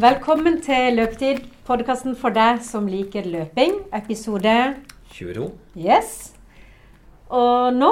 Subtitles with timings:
[0.00, 3.74] Velkommen til Løpetid, podkasten for deg som liker løping.
[3.96, 4.52] Episode
[5.12, 5.48] 22.
[5.76, 6.12] Yes.
[7.28, 7.90] Og nå,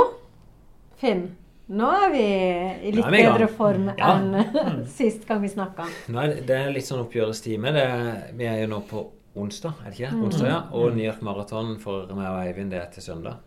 [1.03, 1.25] Finn,
[1.69, 4.15] nå er vi i litt vi i bedre form Ja.
[4.15, 4.49] enn
[4.99, 5.89] sist gang vi snakka.
[6.09, 7.75] Det, er litt sånn oppgjørestime.
[7.77, 9.05] Det, er- vi er jo nå på
[9.39, 10.13] onsdag, er det ikke?
[10.15, 10.23] det?
[10.31, 10.61] Onsdag, ja.
[10.73, 13.43] Og New York Marathon for meg og Eivind det er til søndag.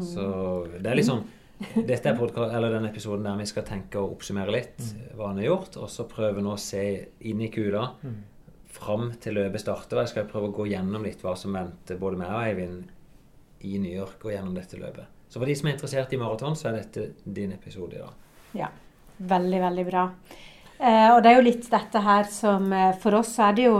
[0.00, 0.28] Så
[0.78, 1.24] det er litt sånn
[1.88, 4.80] Dette er podcast, eller denne episoden der vi skal tenke og oppsummere litt
[5.14, 6.82] hva han har gjort, og så prøve nå å se
[7.30, 7.84] inn i kula
[8.74, 10.00] fram til løpet starter.
[10.02, 12.88] Jeg skal prøve å gå gjennom litt hva som venter både meg og Eivind
[13.64, 15.06] i New York og gjennom dette løpet.
[15.30, 18.18] Så for de som er interessert i maraton, så er dette din episode i dag.
[18.58, 18.68] Ja.
[19.16, 20.08] Veldig, veldig bra.
[20.74, 23.66] Eh, og det er jo litt dette her som eh, For oss så er det
[23.68, 23.76] jo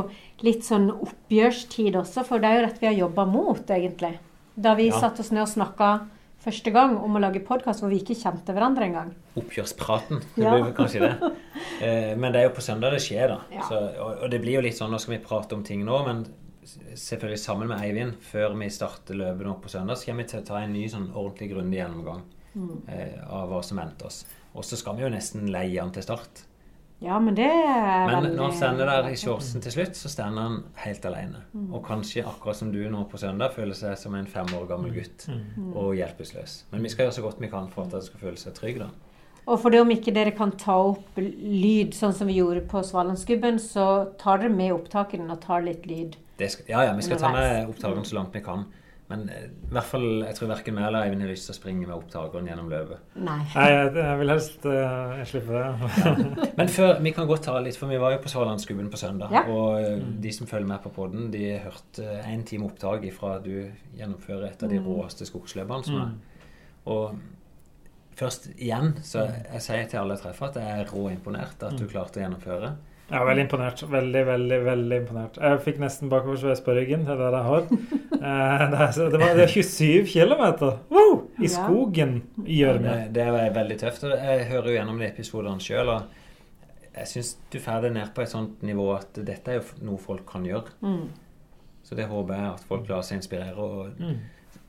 [0.47, 4.13] litt sånn oppgjørstid også, for det er jo dette vi har jobba mot, egentlig.
[4.55, 5.01] Da vi Ja.
[5.03, 5.89] satte oss ned og snakka
[6.45, 9.11] første gang om å lage podkast hvor vi ikke kjente hverandre engang.
[9.41, 10.23] Oppgjørspraten.
[10.37, 10.71] Det blir ja.
[10.77, 11.33] kanskje det.
[11.81, 13.41] Eh, men det er jo på søndag det skjer, da.
[13.55, 13.67] Ja.
[13.69, 15.99] Så, og, og det blir jo litt sånn Nå skal vi prate om ting nå,
[16.07, 16.25] men
[16.97, 20.41] selvfølgelig sammen med Eivind før vi starter løpet nå på søndag, så kommer vi til
[20.41, 22.83] å ta en ny sånn ordentlig grundig gjennomgang Mm.
[22.87, 24.21] eh, av hva som venter oss.
[24.55, 26.45] Og så skal vi jo nesten leie han til start.
[27.05, 30.09] Ja, men det er Men veldig når han stender der i shortsen til slutt, så
[30.09, 31.43] stender han helt alene.
[31.53, 31.67] Mm.
[31.75, 34.95] Og kanskje akkurat som du nå på søndag føler seg som en fem år gammel
[34.95, 35.27] gutt
[35.75, 36.63] og hjelpeløs.
[36.73, 38.81] Men vi skal gjøre så godt vi kan for at han skal føle seg trygg,
[38.87, 38.89] da.
[39.45, 42.81] Og for det om ikke dere kan ta opp lyd, sånn som vi gjorde på
[42.81, 46.17] Svalandsgubben, så tar dere med opptakene og tar litt lyd.
[46.41, 48.65] Det skal, ja, ja, vi skal ta med opptakene så langt vi kan.
[49.11, 51.59] Men eh, i hvert fall, jeg tror verken meg eller Eivind har lyst til å
[51.59, 53.03] springe med opptakeren gjennom løpet.
[53.19, 53.37] Nei.
[53.53, 56.49] Nei, jeg, jeg vil helst uh, slippe det.
[56.61, 59.35] Men før, vi kan godt ta litt, for vi var jo på Sørlandsgubben på søndag.
[59.35, 59.45] Ja.
[59.53, 63.37] Og eh, de som følger med på podden, de har hørt én time opptak ifra
[63.39, 63.59] at du
[63.99, 66.17] gjennomfører et av de råeste skogsløpene som er.
[66.95, 67.21] Og
[68.17, 71.77] først igjen, så jeg sier til alle jeg treffer at jeg er rå imponert at
[71.77, 72.75] du klarte å gjennomføre.
[73.11, 73.83] Jeg er veldig imponert.
[73.93, 75.37] Veldig, veldig veldig imponert.
[75.37, 77.03] Jeg fikk nesten bakoversveis på ryggen.
[77.05, 77.67] Det er det jeg har.
[78.25, 80.45] Eh, det, er, det, var, det er 27 km
[80.95, 82.15] wow, i skogen
[82.47, 82.95] i gjørme.
[83.11, 84.07] Det, det er veldig tøft.
[84.09, 88.15] og Jeg hører jo gjennom de episodene sjøl, og jeg syns du får det ned
[88.17, 90.73] på et sånt nivå at dette er jo noe folk kan gjøre.
[90.81, 91.05] Mm.
[91.85, 93.55] Så det håper jeg at folk lar seg inspirere.
[93.59, 94.23] og Mm.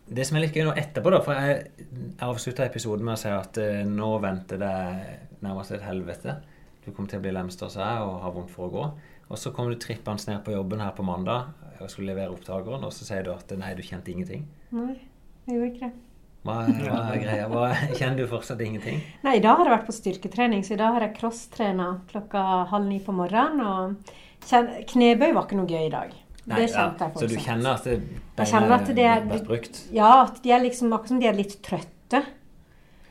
[0.06, 3.22] Det som er litt gøy nå etterpå, da, for jeg, jeg avslutta episoden med å
[3.24, 4.74] si at eh, nå venter det
[5.42, 6.36] nærmest et helvete.
[6.86, 8.86] Du kommer til å bli lemst sa jeg, og har vondt for å gå.
[9.30, 11.48] Og så kommer du trippende ned på jobben her på mandag
[11.82, 14.46] og skulle levere opptakeren, og så sier du at nei, du kjente ingenting.
[14.72, 15.00] Nei,
[15.48, 15.94] jeg gjorde ikke det.
[16.46, 17.48] Hva, hva er greia?
[17.50, 17.64] Hva,
[17.98, 19.00] kjenner du fortsatt ingenting?
[19.26, 22.44] Nei, i dag har jeg vært på styrketrening, så i dag har jeg crosstrena klokka
[22.70, 23.66] halv ni på morgenen.
[23.66, 26.14] Og kjen- knebøy var ikke noe gøy i dag.
[26.46, 27.96] Nei, det kjente ja, jeg Så du kjenner at det
[28.38, 29.82] beina at det er- vært brukt?
[29.98, 32.22] Ja, at de er liksom akkurat som de er litt trøtte.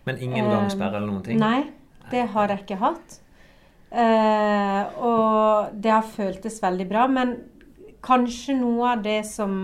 [0.07, 1.39] Men ingen Eh, gangsperre eller noen ting?
[1.43, 1.65] Nei,
[2.13, 3.19] det har jeg ikke hatt.
[3.95, 7.05] Eh, og det har føltes veldig bra.
[7.11, 7.37] Men
[8.05, 9.55] kanskje noe av det som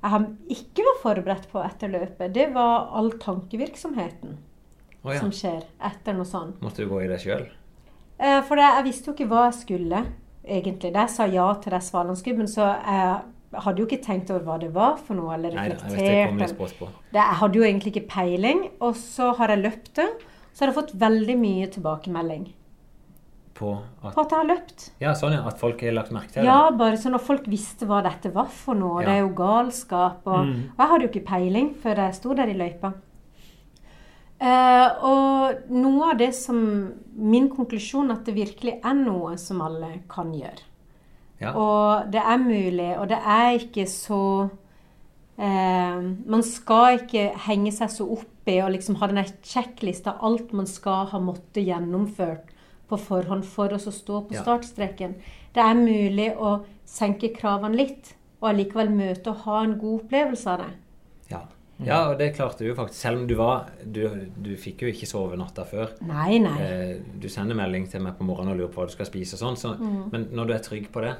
[0.00, 4.38] jeg ikke var forberedt på etter løpet, det var all tankevirksomheten
[5.02, 5.18] oh, ja.
[5.20, 6.62] som skjer etter noe sånt.
[6.64, 7.44] Måtte du gå i det sjøl?
[8.20, 10.04] Eh, for det, jeg visste jo ikke hva jeg skulle,
[10.46, 10.94] egentlig.
[10.94, 14.56] Da jeg sa ja til det Svalandsgubben, så jeg hadde jo ikke tenkt over hva
[14.62, 16.16] det var for noe, eller Nei jeg vet reflektert.
[16.30, 16.88] litt eller- sprått på.
[17.10, 20.08] det, jeg hadde jo egentlig ikke peiling, og så har jeg løpt det.
[20.54, 22.48] Så har jeg fått veldig mye tilbakemelding
[23.60, 24.84] På at på at jeg har løpt.
[25.04, 25.42] Ja, sånn ja.
[25.50, 26.48] At folk har lagt merke til det?
[26.48, 29.02] Ja, bare sånn at folk visste hva dette var for noe.
[29.02, 29.10] Ja.
[29.10, 30.22] Det er jo galskap.
[30.26, 30.62] Og, Mm.
[30.72, 32.94] og jeg hadde jo ikke peiling før jeg sto der i løypa.
[34.40, 36.60] Eh, og noe av det som
[37.20, 40.62] Min konklusjon at det virkelig er noe som alle kan gjøre.
[41.42, 41.52] Ja.
[41.52, 44.50] Og det er mulig, og det er ikke så
[45.38, 50.52] eh, Man skal ikke henge seg så opp i og liksom ha denne sjekklista alt
[50.56, 52.48] man skal ha måttet gjennomført
[52.90, 54.42] på forhånd for oss å stå på Ja.
[54.42, 55.14] startstreken.
[55.54, 60.46] Det er mulig å senke kravene litt, og allikevel møte og ha en god opplevelse
[60.50, 60.70] av det.
[61.30, 61.40] Ja.
[61.84, 62.98] ja, og det klarte du faktisk.
[63.00, 64.02] Selv om du var Du,
[64.42, 65.92] du fikk jo ikke sove natta før.
[66.04, 66.56] Nei, nei.
[66.60, 69.34] Eh, du sender melding til meg på morgenen og lurer på hva du skal spise
[69.34, 69.56] og sånn.
[69.56, 70.10] Så, Mm.
[70.12, 71.16] Men når du er trygg på det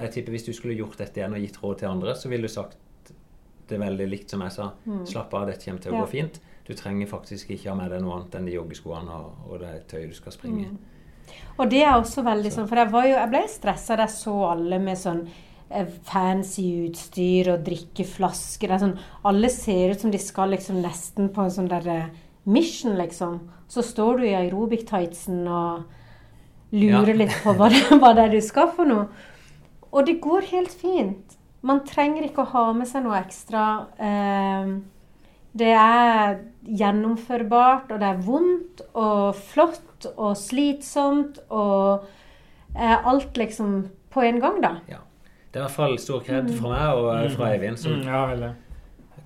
[0.00, 2.42] Jeg tipper Hvis du skulle gjort dette igjen og gitt råd til andre, så ville
[2.42, 2.76] du sagt
[3.68, 4.72] det veldig likt som jeg sa.
[5.06, 6.00] Slapp av, dette kommer til å Mm.
[6.00, 6.04] Ja.
[6.04, 6.40] gå fint.
[6.66, 9.88] Du trenger faktisk ikke ha med deg noe annet enn de joggeskoene og, og det
[9.88, 10.68] tøyet du skal springe i.
[10.68, 10.78] Mm.
[11.58, 14.14] Og det er også veldig sånn, for jeg, var jo, jeg ble stressa da jeg
[14.16, 15.22] så alle med sånn
[15.70, 18.72] eh, fancy utstyr og drikkeflasker.
[18.72, 18.96] Er sånn,
[19.28, 22.06] alle ser ut som de skal liksom nesten på en sånn der eh,
[22.44, 23.40] mission, liksom.
[23.72, 25.84] Så står du i aerobic-tightsen og
[26.72, 27.18] lurer Ja.
[27.24, 29.06] litt på hva det, hva det er du skal for noe.
[29.92, 31.36] Og det går helt fint.
[31.62, 33.86] Man trenger ikke å ha med seg noe ekstra.
[34.00, 34.72] Eh,
[35.58, 42.04] det er gjennomførbart, og det er vondt og flott og slitsomt og
[42.76, 43.82] eh, alt liksom
[44.12, 44.74] på en gang, da.
[44.90, 45.00] Ja.
[45.52, 47.76] Det er i hvert fall stor kred fra meg og eh, fra Eivind.
[47.80, 48.52] Som Mm, ja, veldig.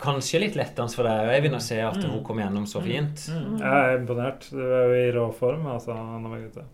[0.03, 3.23] kanskje litt lettende for deg, Eivind, å se at hun kom gjennom så fint.
[3.31, 3.61] Mm.
[3.63, 4.49] Jeg er imponert.
[4.51, 6.67] Du er jo i rå form, altså, Anna Margrethe.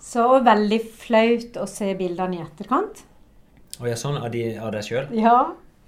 [0.00, 3.00] Så veldig flaut å se bildene i etterkant.
[3.82, 5.08] Jeg er sånn av, de, av deg sjøl.
[5.18, 5.34] Ja.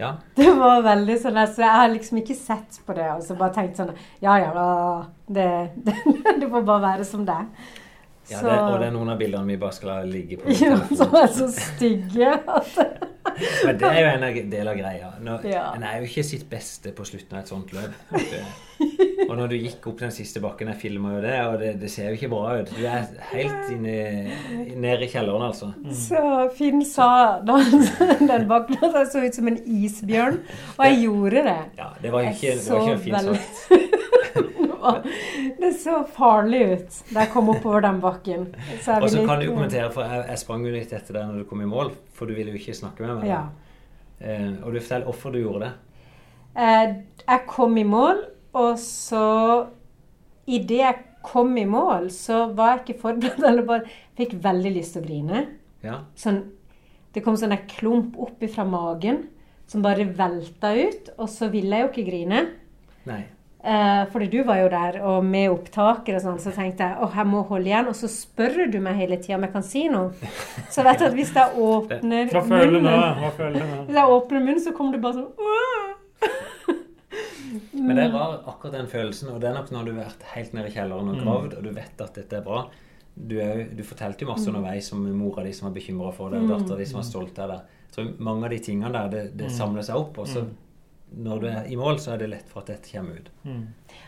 [0.00, 0.14] Ja.
[0.38, 3.36] Det var veldig sånn der, så Jeg har liksom ikke sett på det og så
[3.38, 3.92] bare tenkt sånn
[4.24, 4.64] Ja, ja,
[5.28, 5.96] det, det,
[6.40, 7.36] det får bare være som det.
[8.30, 10.76] Ja, det, og det er noen av bildene vi bare skal la ligge på ja.
[10.94, 12.32] Som er så stygge.
[12.46, 13.09] at-
[13.66, 15.10] Men det er jo en del av greia.
[15.20, 15.66] Når, Ja.
[15.76, 17.92] En er jo ikke sitt beste på slutten av et sånt løp.
[19.30, 21.90] Og når du gikk opp den siste bakken, jeg filma jo det, og det, det
[21.92, 22.70] ser jo ikke bra ut.
[22.74, 23.92] Du er helt inne,
[24.80, 25.68] nede i kjelleren, altså.
[25.94, 26.22] Så
[26.56, 27.58] Finn sa da
[28.32, 30.40] den bakken at jeg så ut som en isbjørn,
[30.78, 31.58] og jeg gjorde det.
[31.78, 35.08] Ja, det var ikke, det var ikke fint veldig- sagt.
[35.60, 38.46] Det så farlig ut da jeg kom oppover den bakken.
[38.84, 41.28] Så Og så kan du jo kommentere, for jeg, jeg sprang jo litt etter deg
[41.30, 43.28] når du kom i mål, for du ville jo ikke snakke med meg.
[43.30, 43.42] Ja.
[44.20, 45.72] Eh, og du forteller hvorfor du gjorde det.
[46.60, 46.94] Eh,
[47.28, 48.24] Jeg kom i mål,
[48.58, 49.26] og så
[50.50, 53.44] Idet jeg kom i mål, så var jeg ikke forberedt.
[53.50, 53.84] Eller bare
[54.18, 55.42] fikk veldig lyst til å grine.
[55.84, 55.98] Ja.
[56.18, 56.40] Sånn,
[57.14, 59.28] det kom sånn en klump opp fra magen
[59.70, 61.12] som bare velta ut.
[61.20, 62.40] Og så ville jeg jo ikke grine.
[63.06, 63.20] Nei.
[63.60, 67.12] Eh, fordi du var jo der, og med opptaker og sånn, så tenkte jeg åh,
[67.20, 67.90] jeg må holde igjen.
[67.92, 70.30] Og så spør du meg hele tida om jeg kan si noe.
[70.72, 72.48] Så vet du at hvis jeg åpner Hva nå.
[72.54, 73.82] munnen, Hva føler du nå?
[73.90, 75.30] hvis jeg åpner munnen, så kommer du bare sånn
[77.72, 80.24] Men det er rar akkurat den følelsen, og det er nok når du har vært
[80.36, 82.60] helt nede i kjelleren og gravd, og du vet at dette er bra.
[83.16, 86.44] Du, er, du fortalte jo masse underveis om mora di som var bekymra for deg,
[86.46, 87.72] og dattera di som var stolt av deg.
[87.88, 90.44] Jeg tror mange av de tingene der, det, det samler seg opp, og så
[91.16, 93.30] når du er i mål, så er det lett for at dette kommer ut.
[93.44, 93.66] Mm.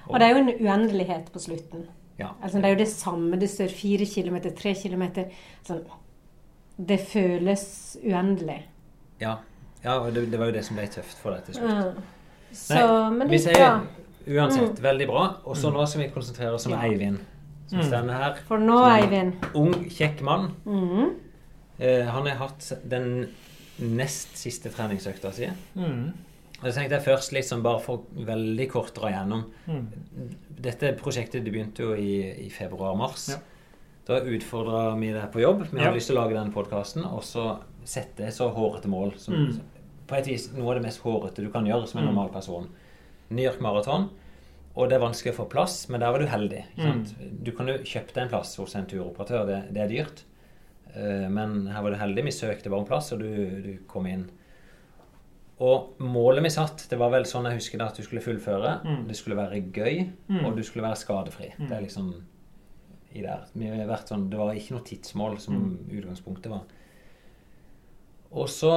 [0.09, 1.87] Og det er jo en uendelighet på slutten.
[2.19, 2.29] Ja.
[2.43, 3.39] Altså, det er jo det samme.
[3.41, 5.31] Det står fire kilometer, tre kilometer.
[5.67, 5.83] Sånn,
[6.79, 7.65] det føles
[8.05, 8.61] uendelig.
[9.21, 9.39] Ja,
[9.85, 11.71] ja og det, det var jo det som ble tøft for deg til slutt.
[11.71, 11.93] Ja.
[12.53, 14.39] Så, Nei, men vi det sier gikk bra.
[14.43, 15.27] uansett veldig bra.
[15.49, 16.83] Og så nå skal vi konsentrere oss om Ja.
[16.87, 17.19] Eivind,
[17.71, 18.11] som Mm.
[18.13, 18.35] her.
[18.47, 20.51] For nå, Eivind Ung, kjekk mann.
[20.67, 21.15] mm,
[21.81, 23.29] Eh, han har hatt den
[23.81, 25.49] nest siste treningsøkta si.
[25.75, 26.13] Mm.
[26.63, 29.45] Så tenkte jeg først sånn bare for veldig kort dra gjennom.
[29.67, 29.87] Mm.
[30.63, 33.29] Dette prosjektet det begynte jo i, i februar-mars.
[33.33, 33.39] Ja.
[34.07, 35.67] Da utfordra vi deg på jobb.
[35.71, 35.85] Vi Ja.
[35.89, 39.61] hadde lyst til å lage den podkasten og så sette så hårete mål som Mm.
[40.07, 42.15] på et vis noe av det mest hårete du kan gjøre som en Mm.
[42.15, 42.69] normal person.
[43.31, 44.11] New York Marathon.
[44.77, 46.65] Og det er vanskelig å få plass, men der var du heldig.
[46.79, 47.43] Mm.
[47.45, 49.47] Du kan jo kjøpe deg en plass hos en turoperatør.
[49.47, 50.23] Det, det er dyrt.
[50.95, 52.25] Eh, Men her var du heldig.
[52.25, 54.31] Vi søkte bare om plass, og du, du kom inn.
[55.63, 58.73] Og målet vi satt, det var vel sånn jeg husker det at du skulle fullføre.
[58.83, 59.03] Mm.
[59.07, 60.45] Det skulle være gøy, Mm.
[60.47, 61.53] og du skulle være skadefri.
[61.59, 61.69] Mm.
[61.69, 62.09] Det er liksom
[63.15, 63.45] i der.
[63.55, 65.79] Vi har vært sånn, det var ikke noe tidsmål som Mm.
[66.01, 66.63] utgangspunktet var.
[68.33, 68.71] Og så,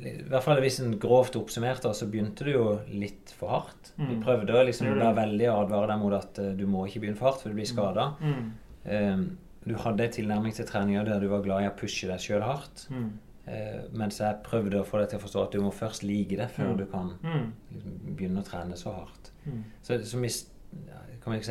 [0.00, 3.92] i hvert fall hvis en grovt oppsummert, så begynte du jo litt for hardt.
[3.98, 4.22] Vi Mm.
[4.24, 7.16] prøvde å liksom være veldig og advare deg mot at eh, du må ikke begynne
[7.18, 8.14] for hardt, for du blir skada.
[8.22, 9.36] Mm.
[9.68, 12.40] du hadde en tilnærming til treninga der du var glad i å pushe deg sjøl
[12.42, 12.86] hardt.
[12.90, 13.10] Mm.
[13.48, 16.36] Eh, mens jeg prøvde å få deg til å forstå at du må først like
[16.36, 16.76] det før Mm.
[16.76, 17.52] du kan Mm.
[17.72, 19.30] liksom, begynne å trene så hardt.
[19.46, 19.62] Mm.
[19.82, 20.46] Så, så vi, si,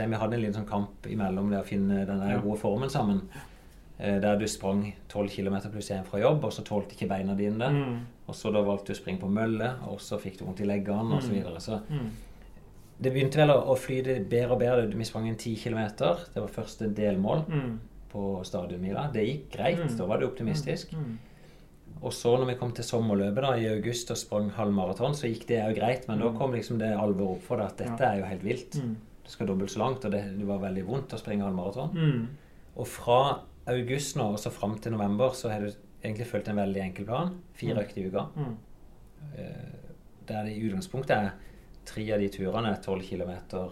[0.06, 2.40] vi hadde en liten sånn kamp imellom det å finne den Ja.
[2.40, 3.22] gode formen sammen.
[4.00, 7.34] Eh, der du sprang 12 km pluss 1 fra jobb, og så tålte ikke beina
[7.36, 7.70] dine det.
[7.74, 8.00] Mm.
[8.28, 10.66] Og så da valgte du å springe på mølle, og så fikk du vondt i
[10.66, 11.22] leggene osv.
[11.22, 11.34] Så, Mm.
[11.34, 11.60] videre.
[11.60, 12.10] så Mm.
[13.02, 14.88] det begynte vel å, å flyte bedre og bedre.
[14.96, 15.88] Vi sprang en 10 km.
[16.34, 17.46] Det var første delmål
[18.14, 19.12] på stadionmila.
[19.12, 19.98] Det gikk greit.
[19.98, 20.94] Da var du optimistisk.
[22.04, 25.28] Og så når vi kom til sommerløpet da, i august og sprang halv maraton, så
[25.28, 26.08] gikk det òg greit.
[26.08, 26.38] Men da Mm.
[26.38, 28.12] kom liksom det alvoret opp for deg at dette Ja.
[28.14, 28.76] er jo helt vilt.
[28.84, 28.96] Mm.
[29.24, 31.90] Det skal dobbelt så langt, og det, det var veldig vondt å springe halv maraton.
[31.94, 32.28] Mm.
[32.78, 35.72] Og fra august nå og så fram til november så har du
[36.04, 37.34] egentlig fulgt en veldig enkel plan.
[37.54, 37.80] Fire Mm.
[37.84, 38.28] økter i uka.
[38.38, 38.56] Mm.
[39.38, 39.74] Eh,
[40.28, 41.32] Der det i utgangspunktet er
[41.86, 43.72] tre av de turene er 12 km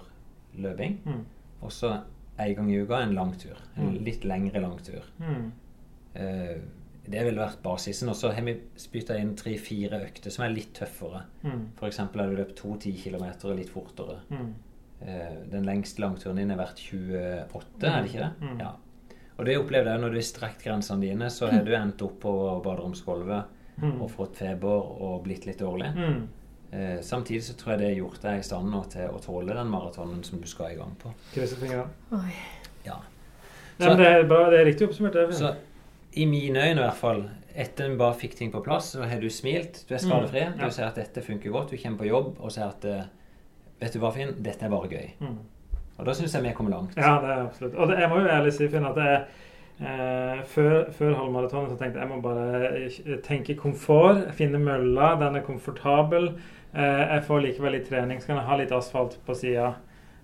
[0.58, 0.98] løping.
[1.06, 1.26] Mm.
[1.62, 2.02] Og så
[2.40, 3.58] en gang i uka en lang tur.
[3.78, 5.04] En litt lengre lang tur.
[5.20, 5.52] Mm.
[7.08, 8.10] Det ville vært basisen.
[8.10, 11.24] Og så har vi spytta inn tre-fire økter som er litt tøffere.
[11.44, 11.66] Mm.
[11.78, 11.98] F.eks.
[11.98, 13.26] har du løpt to 10 km
[13.58, 14.20] litt fortere.
[14.30, 14.54] Mm.
[15.02, 18.32] Eh, Den lengste langturen din har vært 28, er det ikke det?
[18.42, 18.60] Mm.
[18.60, 18.72] Ja.
[19.38, 22.20] Og det opplevde jeg når du har strekt grensene dine, så har du endt opp
[22.24, 22.34] på
[22.64, 24.02] baderomsgulvet Mm.
[24.02, 25.90] og fått feber og blitt litt dårlig.
[25.94, 26.28] Mm.
[26.72, 29.54] Eh, Samtidig så tror jeg det har gjort deg i stand nå til å tåle
[29.54, 31.12] den maratonen som du skal i gang på.
[31.34, 31.90] Krysser fingrene.
[32.86, 32.96] Ja.
[33.78, 34.50] Nei, men det er bra.
[34.50, 35.12] Det er riktig oppsummert.
[35.14, 35.40] Det er fint.
[35.42, 35.56] Så
[36.16, 37.24] i mine øyne i hvert fall,
[37.56, 39.84] etter vi bare fikk ting på plass, så har du smilt.
[39.90, 40.44] Du er skadefri.
[40.46, 40.68] Mm, ja.
[40.68, 41.72] Du ser at dette funker godt.
[41.72, 43.06] Du kommer på jobb og ser at eh,
[43.76, 44.30] Vet du hva, Finn?
[44.40, 45.10] Dette er bare gøy.
[45.20, 45.40] Mm.
[46.00, 46.96] Og da syns jeg vi kommer langt.
[46.96, 47.76] Ja, det er absolutt.
[47.76, 49.26] Og det, jeg må jo ærlig si, Finn, at det er
[49.76, 54.24] Eh, før, før halvmaratonen så tenkte jeg jeg må bare eh, tenke komfort.
[54.38, 55.16] Finne mølla.
[55.20, 56.32] Den er komfortabel.
[56.72, 58.22] Eh, jeg får likevel litt trening.
[58.22, 59.74] Så kan jeg ha litt asfalt på sida.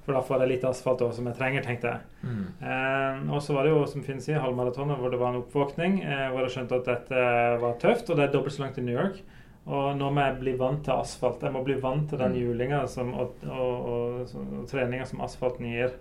[0.05, 1.99] For da får jeg litt asfalt også, som jeg trenger, tenkte jeg.
[2.23, 2.45] Mm.
[2.65, 5.99] Eh, og så var det jo, som Finn sier, halvmaratonet hvor det var en oppvåkning.
[6.03, 7.25] Eh, hvor jeg skjønte at dette
[7.61, 9.21] var tøft, og det er dobbelt så langt til New York.
[9.67, 11.43] Og nå må jeg bli vant til asfalt.
[11.45, 15.21] Jeg må bli vant til den julinga hjulinga som- og, og, og, og treninga som
[15.21, 15.91] asfalten gir.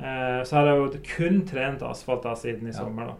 [0.00, 2.78] Eh, så har jeg jo kun trent asfalt da siden i Ja.
[2.78, 3.14] sommer, da.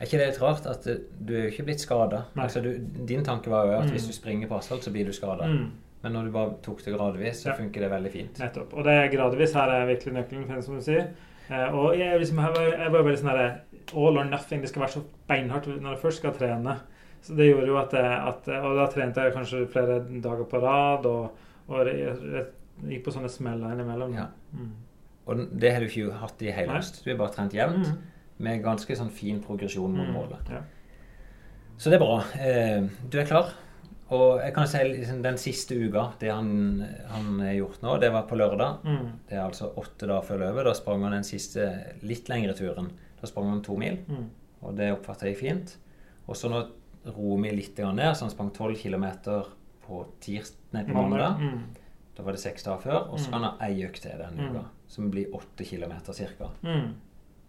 [0.00, 0.82] Er ikke det litt rart at
[1.20, 2.24] du er jo ikke blitt skada?
[2.36, 3.90] Altså, du- din tanke var jo at Mm.
[3.92, 5.44] hvis du springer på asfalt, så blir du skada.
[5.46, 5.70] Mm,
[6.02, 7.54] Men når du bare tok det gradvis, så Ja.
[7.54, 8.38] funker det veldig fint.
[8.38, 8.72] nettopp.
[8.74, 11.10] Og det er gradvis her er virkelig nøkkelen, som du sier.
[11.50, 13.60] Eh, og jeg, liksom, jeg, var, jeg var veldig sånn herre
[13.94, 14.60] all or nothing.
[14.62, 16.76] Det skal være så beinhardt når du først skal trene.
[17.22, 20.60] Så det gjorde jo at, jeg, at Og da trente jeg kanskje flere dager på
[20.62, 21.30] rad, og,
[21.68, 22.46] og jeg, jeg
[22.88, 24.14] gikk på sånne smeller innimellom.
[24.14, 24.26] Ja.
[24.52, 24.72] Mm.
[25.26, 27.04] Og det har du ikke hatt i hele høst.
[27.04, 27.98] Du har bare trent jevnt, Mm.
[28.38, 30.12] med ganske sånn fin progresjon mot Mm.
[30.14, 30.50] målet.
[30.50, 30.62] Ja.
[31.78, 32.24] Så det er bra.
[32.40, 33.52] Eh, du er klar.
[34.12, 38.10] Og jeg kan si liksom, den siste uka, det han, han har gjort nå, det
[38.12, 38.82] var på lørdag.
[38.84, 39.06] Mm.
[39.28, 40.66] Det er altså åtte dager før løpet.
[40.68, 41.68] Da sprang han den siste
[42.04, 42.90] litt lengre turen.
[43.22, 44.26] Da sprang han to mil, Mm.
[44.62, 45.76] og det oppfatter jeg fint.
[46.28, 46.60] Og så nå
[47.06, 49.46] roer vi litt ned, så han sprang tolv kilometer
[49.86, 51.38] på, tirs, nei, på mandag.
[51.40, 51.62] Mm.
[52.16, 53.08] Da var det seks dager før.
[53.12, 53.32] Og så Mm.
[53.32, 54.50] han ha ei økt til denne Mm.
[54.56, 56.50] uka, som blir åtte kilometer ca.
[56.62, 56.94] Mm.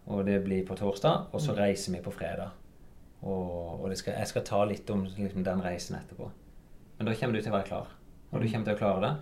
[0.08, 2.52] Og det blir på torsdag, og så reiser vi på fredag.
[3.24, 6.30] Og, og det skal, jeg skal ta litt om liksom, den reisen etterpå.
[7.04, 7.88] Men da kommer du til å være klar.
[8.32, 8.52] Og du Mm.
[8.54, 9.14] kommer til å klare det.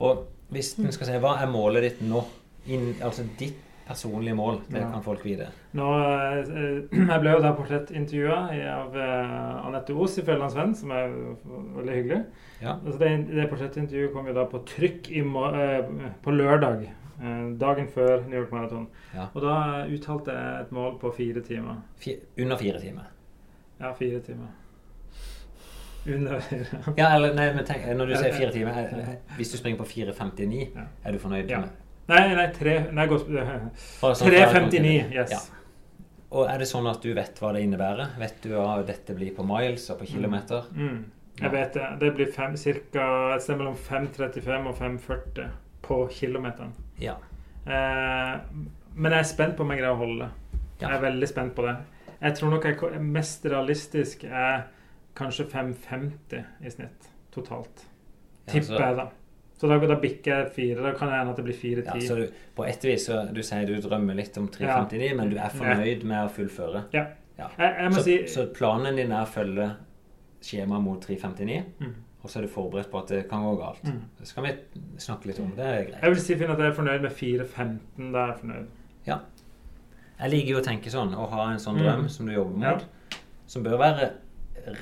[0.00, 2.22] Og hvis du skal si hva er målet ditt nå?
[2.66, 3.56] In, altså ditt
[3.88, 4.90] personlige mål, det Ja.
[4.92, 5.48] kan folk vite.
[5.74, 8.36] Nå, eh, jeg ble jo da portrettintervjua
[8.76, 12.24] av eh, Anette Os i Fjellandsvenn, som er veldig hyggelig.
[12.60, 12.74] Ja.
[12.84, 16.88] Altså det, det portrettintervjuet kom jo da på trykk i, eh, på lørdag,
[17.58, 18.86] dagen før New York Marathon.
[19.14, 19.26] Ja.
[19.34, 21.76] Og da uttalte jeg et mål på fire timer.
[21.98, 23.06] Fi, under fire timer.
[23.80, 24.46] Ja, fire timer.
[26.06, 29.88] Ja, eller nei, men tenk, når du sier fire timer er, Hvis du springer på
[29.90, 30.86] 4.59, Ja.
[31.04, 31.62] er du fornøyd Ja.
[32.10, 33.28] Nei, nei, tre, nei godt,
[34.02, 35.12] Bare sånn 3.59.
[35.14, 35.30] Yes.
[35.30, 35.38] Ja.
[36.30, 38.16] Og er det sånn at du vet hva det innebærer?
[38.18, 40.66] Vet du hva dette blir på miles og på kilometer?
[40.74, 41.04] Mm.
[41.40, 41.86] Jeg vet det.
[42.00, 45.48] Det blir fem, cirka, et sted mellom 5.35 og 5.40
[45.86, 46.72] på kilometeren.
[47.00, 47.16] Ja.
[47.66, 48.34] Eh,
[48.94, 50.60] men jeg er spent på om jeg greier å holde det.
[50.80, 51.76] Jeg er veldig spent på det.
[52.20, 54.66] Jeg tror nok jeg, mest realistisk er
[55.20, 57.86] kanskje 5,50 i snitt totalt.
[58.46, 59.06] Ja, Tipper jeg, da.
[59.60, 60.82] Så da, da bikker jeg fire.
[60.86, 61.82] Da kan det hende at det blir 4,10.
[61.84, 62.22] Ja, så du,
[62.56, 66.06] på et vis så du sier du drømmer litt om 359, men du er fornøyd
[66.08, 66.86] med å fullføre.
[66.96, 67.04] Ja.
[67.40, 67.48] Ja.
[67.58, 69.66] Jeg, jeg Så, si så planen din er å følge
[70.44, 71.92] skjemaet mot 359, mm.
[72.22, 73.84] og så er du forberedt på at det kan gå galt.
[73.84, 74.00] Mm.
[74.24, 74.54] Så kan vi
[75.00, 75.52] snakke litt om.
[75.56, 76.00] Det er greit.
[76.02, 78.10] Jeg vil si Finn, at jeg er fornøyd med 4,15.
[78.16, 78.74] Da er jeg fornøyd.
[80.20, 81.84] Jeg liker jo å tenke sånn, å ha en sånn Mm.
[81.86, 82.82] drøm som du jobber mot,
[83.48, 84.10] som bør være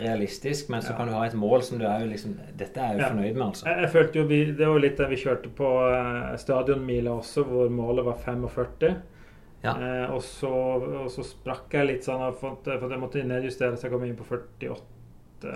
[0.00, 0.96] realistisk, men så Ja.
[0.96, 3.08] kan du ha et mål som du er jo liksom Dette er jeg jo Ja.
[3.10, 3.64] fornøyd med, altså.
[3.66, 7.10] Jeg, jeg følte jo vi, Det var jo litt det vi kjørte på eh, stadionmila
[7.10, 8.96] også, hvor målet var 45.
[9.64, 9.72] Ja.
[10.04, 13.82] Eh, og, så, og så sprakk jeg litt sånn, for for jeg måtte nedjustere så
[13.82, 14.80] jeg kom inn på 48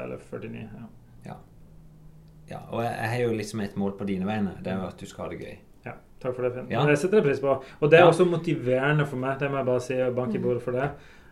[0.05, 0.69] eller 49.
[1.27, 1.35] Ja.
[2.51, 4.51] Ja, og jeg, jeg har jo liksom et mål på dine vegne.
[4.63, 5.59] Det er jo at du skal ha det gøy.
[5.87, 6.67] ja takk for det, Finn.
[6.71, 6.85] Ja.
[6.87, 7.55] Det setter jeg pris på.
[7.81, 8.11] Og det er Ja.
[8.11, 10.91] også motiverende for meg, det må jeg bare si, og banke i bordet for det.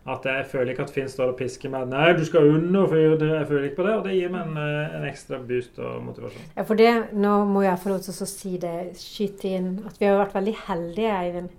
[0.08, 1.90] At jeg føler ikke at Finn står og pisker meg.
[1.90, 3.94] Nei, du skal under, for jeg føler ikke på det.
[3.98, 6.46] Og det gir meg en, eh, en ekstra boost og motivasjon.
[6.56, 10.00] Ja, for det, nå må jeg få lov til å si det, skyte inn, at
[10.00, 11.50] vi har vært veldig heldige, Eivind,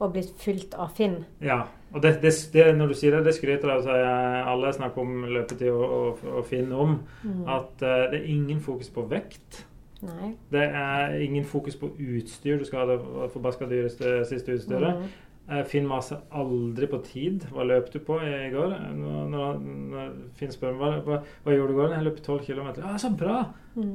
[0.00, 1.20] og blitt fylt av Finn.
[1.44, 4.48] Ja, og det, det, det, når du sier det, det skryter jeg av.
[4.54, 6.98] Alle snakker om løpetid og, og, og Finn om.
[7.22, 7.44] Mm.
[7.46, 9.62] At uh, det er ingen fokus på vekt.
[10.04, 10.32] Nei.
[10.52, 12.58] Det er ingen fokus på utstyr.
[12.58, 14.98] Du skal ha det forbaska dyreste siste utstyret.
[14.98, 15.12] Mm.
[15.50, 17.44] Eh, Finn maser aldri på tid.
[17.52, 18.78] Hva løp du på i går?
[18.96, 19.60] Når, når,
[19.92, 21.94] når Finn spør meg hva, hva, hva gjorde du i går?
[21.98, 22.74] Jeg løp 12 km.
[22.80, 23.44] Ja, så bra!
[23.76, 23.94] Mm.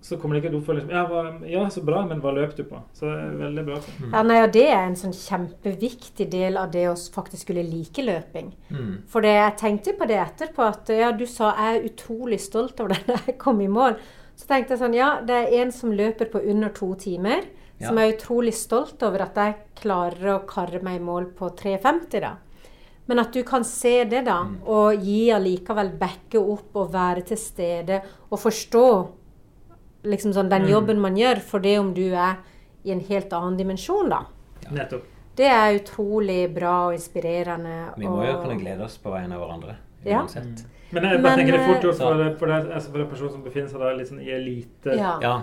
[0.00, 2.30] Så kommer det ikke et oppfølging for liksom, ja, hva, ja, så bra, men hva
[2.36, 2.78] løp du på?
[2.94, 3.78] Så det er veldig bra.
[3.98, 4.12] Mm.
[4.12, 8.04] Ja, nei, og det er en sånn kjempeviktig del av det å faktisk skulle like
[8.04, 8.52] løping.
[8.70, 8.92] Mm.
[9.10, 12.78] For det, jeg tenkte på det etterpå, at ja, du sa jeg er utrolig stolt
[12.84, 13.98] over det da jeg kom i mål.
[14.38, 17.48] Så tenkte jeg sånn, ja, det er en som løper på under to timer,
[17.86, 21.50] som jeg er utrolig stolt over at jeg klarer å karre meg i mål på
[21.56, 22.36] 3,50 da.
[23.06, 24.56] Men at du kan se det da, Mm.
[24.66, 29.08] og gi allikevel backe opp og være til stede, og forstå
[30.04, 30.68] liksom sånn den Mm.
[30.70, 32.36] jobben man gjør, for det om du er
[32.84, 34.24] i en helt annen dimensjon da.
[34.70, 35.02] Nettopp.
[35.36, 37.96] Det er utrolig bra og inspirerende.
[37.96, 39.76] Vi må jo kunne glede oss på vegne av hverandre.
[40.06, 40.58] uansett.
[40.58, 40.64] Ja.
[40.90, 43.10] Men jeg bare Men, tenker det fort eh, gjort for, for, det, altså for en
[43.10, 45.34] person som befinner seg da litt sånn i elitenivået, Ja.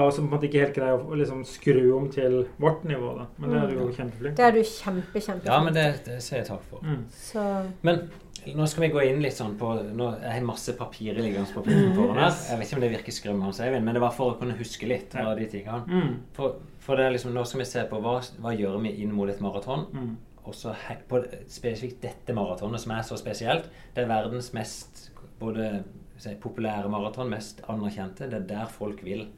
[0.00, 2.84] Ja, og som på en måte ikke helt greier å liksom skru om til vårt
[2.88, 3.12] nivå.
[3.18, 3.26] da.
[3.36, 6.18] Men det er du jo kjempeflink Det er du kjempe, kjempe ja men det, det
[6.24, 6.80] sier jeg takk for.
[6.86, 7.04] Mm.
[7.12, 7.44] Så
[7.82, 8.08] Men
[8.56, 11.60] nå skal vi gå inn litt sånn på nå, Jeg har masse papirer liggende på
[11.66, 12.32] pulten foran her.
[12.48, 15.14] Jeg vet ikke om det virker skremmende, men det var for å kunne huske litt
[15.14, 15.28] Ja.
[15.28, 15.84] av de tingene.
[15.86, 16.16] Mm.
[16.32, 19.12] For, for det er liksom, nå skal vi se på hva, hva gjør vi inn
[19.12, 20.16] mot et maraton.
[20.50, 20.52] Mm.
[20.52, 20.74] Og så
[21.08, 23.70] på spesifikt dette maratonet, som er så spesielt.
[23.94, 25.84] Det er verdens mest både
[26.18, 28.26] si, populære maraton, mest anerkjente.
[28.30, 29.28] Det er der folk vil.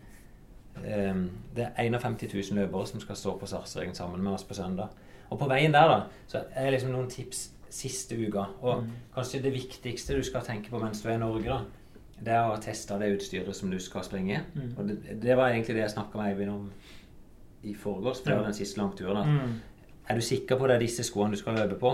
[0.76, 1.26] Um,
[1.56, 4.88] det er 51 000 løpere som skal stå på startstreken sammen med oss på søndag.
[5.30, 8.46] Og på veien der, da, så er det liksom noen tips siste uka.
[8.60, 11.60] Og kanskje det viktigste du skal tenke på mens du er i Norge, da,
[12.22, 14.42] det er å teste det utstyret som du skal springe.
[14.54, 14.74] Mm.
[14.76, 16.66] Og det, det var egentlig det jeg snakka med Eivind om
[17.62, 18.42] i forgårs, før Ja.
[18.48, 19.28] den siste langturen.
[19.28, 19.60] Mm.
[20.08, 21.92] Er du sikker på det er disse skoene du skal løpe på?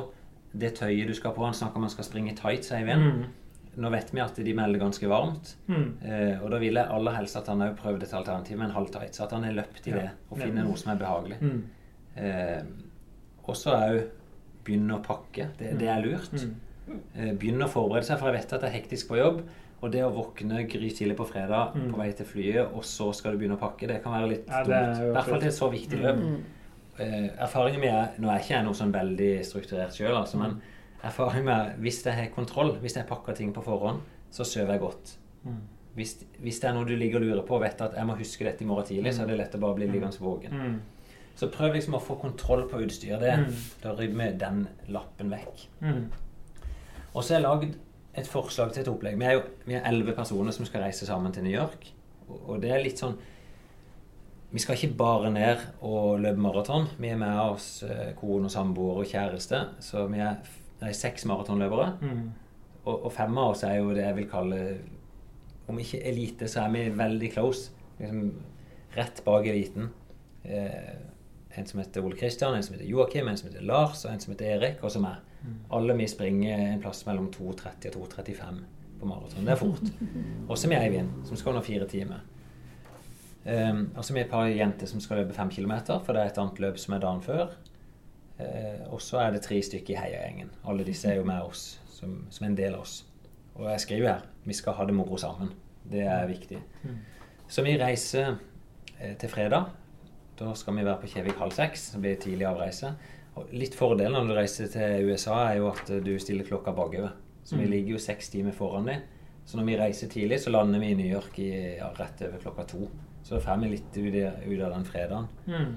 [0.59, 1.45] Det tøyet du skal på?
[1.45, 3.03] Han snakker om han skal springe tights, Eivind.
[3.05, 3.25] Mm.
[3.79, 5.53] Nå vet vi at de melder ganske varmt.
[5.69, 5.85] Mm.
[6.03, 8.75] Eh, og da vil jeg aller helst at han òg prøvde et alternativ med en
[8.75, 9.15] halv tight.
[9.15, 9.97] Så At han har løpt i Ja.
[9.97, 11.39] det og finner noe som er behagelig.
[11.41, 11.63] Mm.
[12.17, 12.63] Eh,
[13.47, 14.01] og så òg
[14.65, 15.51] begynne å pakke.
[15.59, 16.33] Det, det er lurt.
[16.33, 16.99] Mm.
[17.15, 19.43] Eh, begynne å forberede seg, for jeg vet at det er hektisk på jobb.
[19.81, 21.93] Og det å våkne grytidlig på fredag Mm.
[21.93, 24.49] på vei til flyet, og så skal du begynne å pakke, det kan være litt
[24.49, 24.99] Ja, dumt.
[24.99, 26.17] I hvert fall til et så viktig løp.
[26.19, 26.43] Mm.
[26.99, 30.57] Eh, erfaringen min er Nå er ikke jeg noe sånn veldig strukturert sjøl, altså, men
[31.07, 34.01] erfaringen min er hvis jeg har kontroll, hvis jeg pakker ting på forhånd,
[34.35, 35.17] så sover jeg godt.
[35.45, 35.61] Mm.
[35.99, 38.15] Hvis, hvis det er noe du ligger og lurer på og vet at jeg må
[38.19, 40.55] huske dette i morgen tidlig, så er det lett å bare bli liggende våken.
[40.55, 40.79] Mm.
[41.39, 43.23] Så prøv liksom å få kontroll på utstyret.
[43.23, 43.53] Det, Mm.
[43.83, 45.67] Da rydder vi den lappen vekk.
[45.81, 46.11] Mm.
[47.15, 47.77] Og så har jeg lagd
[48.19, 49.19] et forslag til et opplegg.
[49.19, 51.93] Vi er jo vi er elleve personer som skal reise sammen til New York.
[52.29, 53.17] Og det er litt sånn
[54.51, 56.87] Vi skal ikke bare ned og løpe maraton.
[56.99, 59.61] Vi er med oss eh, kone og samboer og kjæreste.
[59.85, 60.39] Så vi er,
[60.81, 61.89] nei, seks maratonløpere.
[62.01, 62.23] Mm.
[62.87, 64.61] Og, og fem av oss er jo det jeg vil kalle
[65.69, 67.75] Om ikke elite, så er vi veldig close.
[67.99, 68.31] Liksom
[68.97, 69.91] rett bak eliten.
[70.49, 70.95] Eh,
[71.59, 74.21] en som heter Ole Kristian, en som heter Joakim, en som heter Lars og en
[74.23, 75.21] som heter Erik, og som meg.
[75.71, 78.65] Alle vi springer en plass mellom 2.30 og 2.35
[79.01, 79.45] på maraton.
[79.45, 79.93] Det er fort.
[80.53, 82.25] Også med Eivind, som skal under fire timer.
[83.49, 86.27] Um, altså Vi er et par jenter som skal løpe fem kilometer, for det er
[86.33, 87.55] et annet løp som er dagen før.
[88.39, 90.51] Eh, og så er det tre stykker i heiagjengen.
[90.69, 93.01] Alle disse er jo med oss, som, som en del av oss.
[93.57, 95.51] Og jeg skriver her vi skal ha det moro sammen.
[95.91, 96.61] Det er viktig.
[96.85, 96.99] Mm.
[97.49, 98.37] Så vi reiser
[99.01, 99.73] eh, til fredag.
[100.39, 101.89] Da skal vi være på Kjevik halv seks.
[101.97, 102.93] Det blir tidlig avreise.
[103.39, 107.17] Og litt fordelen når du reiser til USA, er jo at du stiller klokka bakover.
[107.45, 107.71] Så vi Mm.
[107.71, 109.01] ligger jo seks timer foran dem.
[109.47, 112.39] Så når vi reiser tidlig, så lander vi i New York i, ja, rett over
[112.39, 112.89] klokka to.
[113.29, 115.27] Så får vi litt ut, av den fredagen.
[115.45, 115.73] Mm.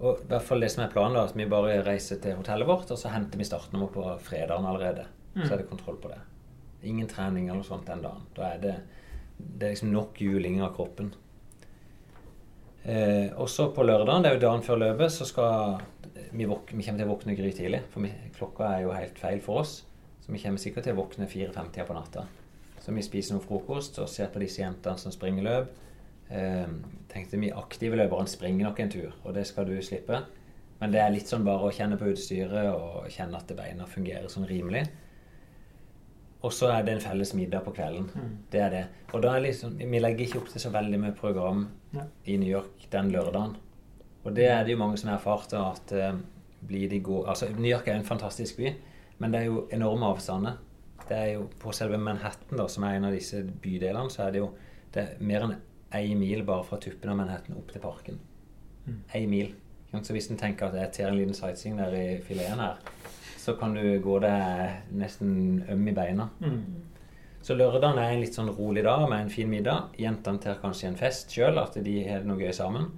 [0.00, 2.66] Og i hvert fall det som er planen, da, at vi bare reiser til hotellet
[2.68, 5.06] vårt, og så henter vi startnummer på fredagen allerede.
[5.36, 5.44] Mm.
[5.44, 6.18] Så er det kontroll på det.
[6.90, 8.26] Ingen trening eller noe sånt den dagen.
[8.34, 8.74] Da er det,
[9.38, 11.14] det er liksom nok juling av kroppen.
[12.82, 15.78] Eh, også på lørdagen, det er jo dagen før løpet, så skal
[16.32, 17.84] vi, vi kommer til å våkne grytidlig.
[17.94, 19.78] For vi, klokka er jo helt feil for oss.
[20.26, 22.26] Så vi kommer sikkert til å våkne 4-5-tida på natta.
[22.82, 25.74] Så vi spiser noe frokost og ser på disse jentene som springer løp.
[26.30, 26.66] Eh,
[27.12, 30.22] tenkte vi aktive løperen springer nok en tur, og det skal du slippe.
[30.80, 34.28] Men det er litt sånn bare å kjenne på utstyret og kjenne at beina fungerer
[34.28, 34.84] sånn rimelig.
[36.44, 38.10] Og så er det en felles middag på kvelden.
[38.12, 38.32] Mm.
[38.52, 38.82] Det er det.
[39.14, 42.04] Og da er liksom, vi legger ikke opp til så veldig mye program Ja.
[42.26, 43.56] i New York den lørdagen.
[44.24, 46.18] Og det er det jo mange som har erfart at eh,
[46.66, 48.74] blir de gode Altså, New York er en fantastisk by,
[49.18, 50.58] men det er jo enorme avstander.
[51.08, 54.30] Det er jo På selve Manhattan, da, som er en av disse bydelene, så er
[54.32, 54.50] det jo
[54.92, 55.56] det er mer enn
[55.96, 58.20] ei mil bare fra tuppen av Manhattan opp til parken.
[58.86, 59.00] Mm.
[59.18, 59.54] Ei mil.
[60.02, 62.76] Så hvis en tenker at jeg tar en liten sightseeing der i fileten her,
[63.40, 66.28] så kan du gå deg nesten øm i beina.
[66.40, 66.82] Mm.
[67.46, 69.92] Så lørdagen er en litt sånn rolig dag med en fin middag.
[70.02, 72.88] Jentene tar kanskje en fest sjøl, at de har det noe gøy sammen.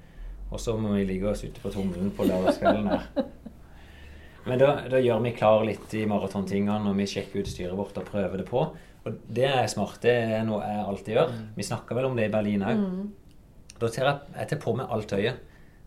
[0.49, 3.11] Og så må vi ligge oss ute på tommelen på lørdagskvelden her.
[4.49, 8.09] Men da, da gjør vi klar litt i maratontingene, og vi sjekker utstyret vårt og
[8.09, 8.65] prøver det på.
[9.07, 10.01] Og det er smart.
[10.03, 11.31] Det er noe jeg alltid gjør.
[11.57, 12.83] Vi snakka vel om det i Berlin òg.
[13.79, 15.39] Da tar jeg, jeg tar på meg alt tøyet.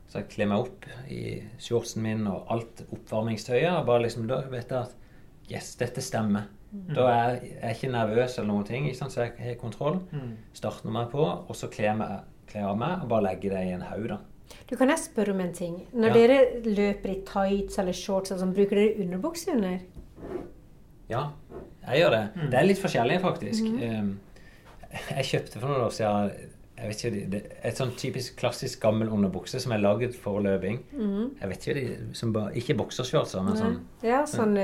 [0.08, 3.72] Så jeg kler meg opp i shortsen min og alt oppvarmingstøyet.
[3.80, 4.96] Og bare liksom, da vet jeg at
[5.52, 6.48] yes, dette stemmer.
[6.72, 9.12] Da er jeg, jeg er ikke nervøs eller noen ting, ikke sant?
[9.12, 10.00] så jeg har kontroll.
[10.12, 10.38] Mm.
[10.56, 12.22] Starter meg på, og så kler jeg meg-
[12.52, 14.08] kler av meg og bare legger det i en haug.
[14.08, 14.18] da.
[14.70, 15.88] Du, Kan jeg spørre om en ting?
[15.94, 16.14] Når Ja.
[16.14, 19.80] dere løper i tights eller shorts, sånn, bruker dere underbukse under?
[21.12, 21.26] Ja,
[21.88, 22.24] jeg gjør det.
[22.36, 22.48] Mm.
[22.54, 23.68] Det er litt forskjellig, faktisk.
[23.68, 24.12] Mm.
[25.18, 26.50] jeg kjøpte for noen år siden
[26.82, 30.80] jeg vet ikke, det- et sånn typisk klassisk gammel underbukse som er laget for løping.
[30.98, 31.36] Mm.
[31.42, 34.56] Jeg vet ikke, de, som bare, Ikke boksershortser, men sånn Ja, sånn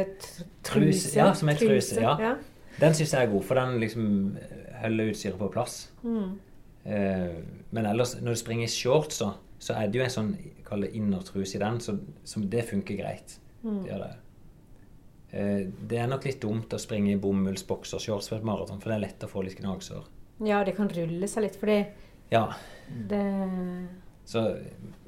[0.63, 2.17] Truse, ja, som er truse, ja.
[2.19, 2.35] ja.
[2.79, 4.37] Den syns jeg er god, for den liksom
[4.81, 5.89] holder utstyret på plass.
[6.03, 6.39] Mm.
[6.85, 7.35] Eh,
[7.71, 10.37] men ellers, når du springer i shorts, så, så er det jo en sånn
[10.93, 13.37] innertruse i den, så, som det funker greit.
[13.63, 13.83] Mm.
[13.83, 14.11] Det gjør det.
[15.31, 18.97] Eh, det er nok litt dumt å springe i bomullsboksershorts på et maraton, for det
[18.97, 20.05] er lett å få litt gnagsår.
[20.47, 21.79] Ja, det kan rulle seg litt, fordi
[22.31, 22.51] Ja,
[23.09, 23.23] det
[24.27, 24.41] så,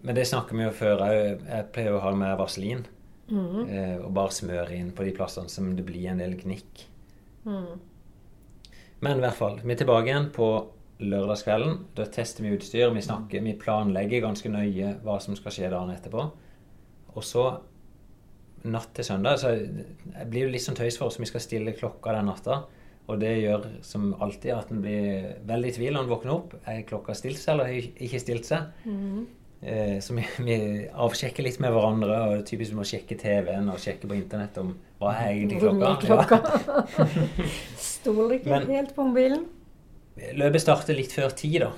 [0.01, 1.43] men det snakker vi jo før òg.
[1.43, 2.85] Jeg pleier å ha med vaselin.
[3.27, 3.67] mm.
[3.67, 6.85] Eh, og bare smøre inn på de plassene som det blir en del gnikk.
[7.43, 7.79] Mm.
[9.01, 10.47] Men i hvert fall, vi er tilbake igjen på
[11.03, 11.83] lørdagskvelden.
[11.95, 12.93] Da tester vi utstyr.
[12.95, 16.25] Vi snakker, vi planlegger ganske nøye hva som skal skje dagen etterpå.
[17.15, 17.45] Og så
[18.63, 19.53] natt til søndag så
[20.29, 21.17] blir det litt sånn tøys for oss.
[21.19, 22.63] om Vi skal stille klokka den natta.
[23.09, 26.51] Og det gjør som alltid at en blir veldig i tvil når en våkner opp.
[26.69, 28.67] Er klokka stilt seg, eller har ikke stilt seg?
[28.85, 29.23] Mm.
[29.61, 30.57] Eh, så vi, vi
[30.93, 32.19] avsjekker litt med hverandre.
[32.27, 35.31] Og det er typisk vi må sjekke TV-en og sjekke på internett om hva er
[35.33, 36.39] egentlig mye klokka.
[36.45, 37.07] Ja.
[37.89, 39.47] Stoler ikke Men- helt på mobilen.
[40.35, 41.71] Løpet starter litt før ti, da.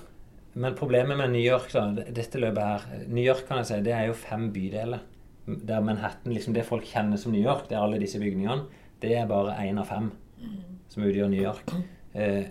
[0.60, 3.94] Men problemet med New York, da, dette løpet her New York kan jeg si, det
[3.96, 5.04] er jo fem bydeler.
[5.46, 8.68] Der Manhattan, liksom det folk kjenner som New York, det er alle disse bygningene,
[9.02, 10.12] det er bare én av fem
[10.92, 11.72] som utgjør New York.
[12.14, 12.46] Eh,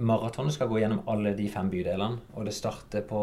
[0.00, 3.22] Maratonet skal gå gjennom alle de fem bydelene, og det starter på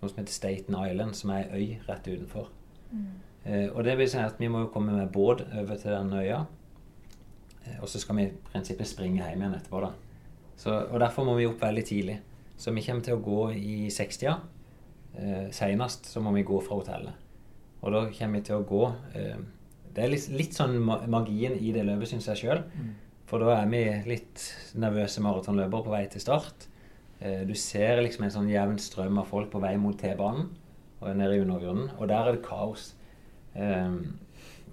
[0.00, 2.48] noe som heter Staten Island, som er ei øy rett utenfor.
[3.44, 6.12] Eh, og det vil si at vi må jo komme med båt over til den
[6.12, 6.44] øya,
[7.66, 9.92] eh, og så skal vi i prinsippet springe hjem igjen etterpå, da.
[10.56, 12.18] Så, og derfor må vi opp veldig tidlig.
[12.60, 14.34] Så vi kommer til å gå i 60-a.
[15.16, 17.29] Eh, Senest så må vi gå fra hotellet.
[17.80, 18.82] Og da kommer vi til å gå
[19.16, 19.38] eh,
[19.94, 22.64] Det er litt, litt sånn magien i det løpet, syns jeg sjøl.
[23.30, 24.42] For da er vi litt
[24.78, 26.66] nervøse maratonløpere på vei til start.
[27.20, 30.48] Eh, du ser liksom en sånn jevn strøm av folk på vei mot T-banen
[31.00, 31.92] og nede i undergrunnen.
[31.98, 32.94] Og der er det kaos.
[33.54, 33.94] Eh,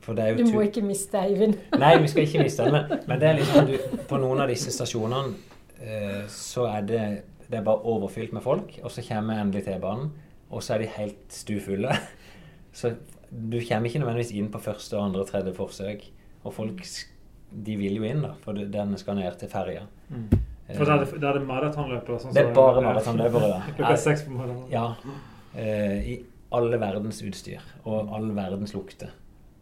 [0.01, 1.57] for det er Du må ikke miste Eivind.
[1.83, 2.77] Nei, vi skal ikke miste den.
[2.77, 3.75] Men, men det er liksom du,
[4.09, 5.35] på noen av disse stasjonene
[5.81, 7.03] eh, så er det,
[7.47, 8.77] det er bare overfylt med folk.
[8.83, 10.13] Og så kommer endelig T-banen,
[10.49, 11.93] og så er de helt stufulle.
[12.77, 12.93] Så
[13.29, 16.05] du kommer ikke nødvendigvis inn på første, andre tredje forsøk.
[16.45, 16.83] Og folk
[17.51, 19.87] de vil jo inn, da, for den skal ned til ferja.
[20.75, 22.19] For da er det, det maratonløpere?
[22.21, 23.59] sånn Det er bare maratonløpere, da.
[23.77, 24.65] Klokka seks på morgenen.
[24.71, 24.89] Ja.
[25.55, 26.17] Eh, I
[26.55, 29.13] alle verdens utstyr og all verdens lukter.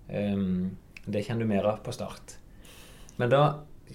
[0.09, 0.75] Um,
[1.05, 2.35] det kjenner du mer av på start.
[3.17, 3.43] Men da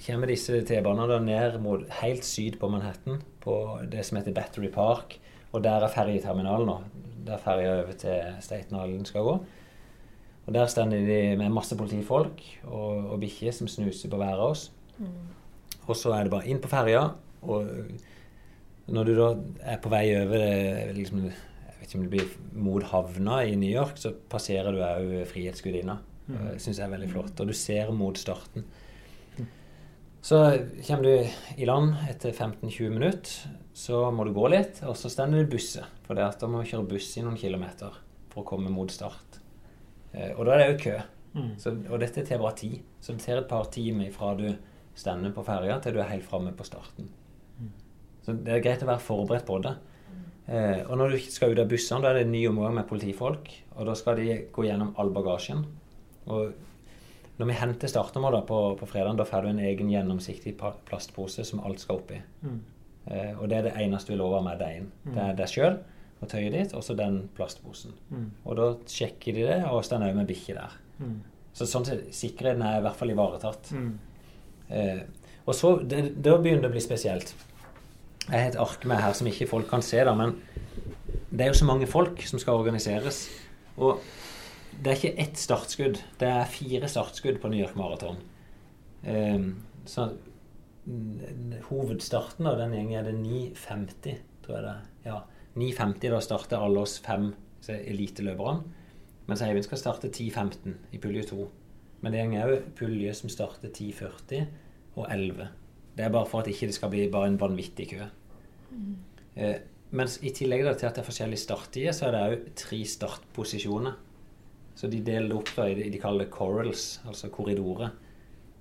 [0.06, 3.54] kommer disse T-banene ned mot helt syd på Manhattan, på
[3.90, 5.18] det som heter Battery Park.
[5.52, 6.76] Og der er ferjeterminalen nå.
[7.26, 9.34] Der ferja over til Staten Island skal gå.
[10.46, 14.50] Og der står de med masse politifolk og, og bikkjer som snuser på hver av
[14.50, 14.70] oss.
[15.86, 17.04] Og så er det bare inn på ferja,
[17.42, 17.68] og
[18.90, 19.28] når du da
[19.72, 23.70] er på vei over liksom, Jeg vet ikke om det blir mot havna i New
[23.70, 25.96] York, så passerer du òg Frihetsgudinna.
[26.28, 27.40] Det syns jeg er veldig flott.
[27.40, 28.66] Og du ser mot starten.
[30.20, 30.42] Så
[30.84, 33.54] kommer du i land etter 15-20 minutter.
[33.76, 35.86] Så må du gå litt, og så står det busser.
[36.06, 37.94] For det at da må vi kjøre buss i noen kilometer
[38.32, 39.40] for å komme mot start.
[40.12, 40.96] Eh, og da er det jo kø.
[41.30, 41.52] Mm.
[41.62, 42.80] Så, og dette tar bare tid.
[43.00, 44.48] Så det tar et par timer fra du
[44.98, 47.12] stender på ferja til du er helt framme på starten.
[48.20, 49.76] Så det er greit å være forberedt på det.
[50.50, 52.88] Eh, og når du skal ut av bussene, da er det en ny omgang med
[52.90, 53.48] politifolk.
[53.76, 55.62] Og da skal de gå gjennom all bagasjen.
[56.30, 56.50] Og
[57.40, 61.62] når vi henter startnummer på, på fredag, da får du en egen gjennomsiktig plastpose som
[61.64, 62.18] alt skal oppi.
[62.44, 62.58] Mm.
[63.06, 65.14] Eh, og det er det eneste vi er lov å ha med deg Mm.
[65.14, 65.78] Det er deg sjøl
[66.20, 67.94] og tøyet ditt, og så den plastposen.
[68.10, 68.30] Mm.
[68.44, 70.74] Og da sjekker de det, og så står òg med bikkje der.
[71.00, 71.14] Mm.
[71.56, 73.70] Så sånn sett, sikkerheten er i hvert fall ivaretatt.
[73.72, 73.92] Mm.
[74.68, 75.00] Eh,
[75.46, 77.34] og så, det, Da begynner det å bli spesielt.
[78.26, 80.36] Jeg har et ark med her som ikke folk kan se, da, men
[81.30, 83.24] det er jo så mange folk som skal organiseres.
[83.80, 84.02] Og
[84.76, 88.20] det er ikke ett startskudd, det er fire startskudd på New York Marathon.
[89.02, 89.40] Eh,
[89.88, 90.10] så
[91.68, 94.82] hovedstarten av den gjengen er det 9.50, tror jeg det er.
[95.06, 95.18] Ja,
[95.56, 97.32] 9.50, da starter alle oss fem
[97.68, 98.76] er eliteløperne.
[99.28, 101.48] Mens Eivind skal starte 10.15 i pulje 2.
[102.00, 104.46] Men det er òg pulje som starter 10.40
[104.96, 105.50] og 11.
[105.96, 108.06] Det er bare for at ikke det skal bli bare en vanvittig kø.
[109.36, 109.56] Eh,
[109.94, 112.80] mens i tillegg da, til at det er forskjellige starttider, så er det òg tre
[112.86, 113.98] startposisjoner.
[114.78, 117.92] Så de deler det opp da, i det de kaller det corals, altså korridorer.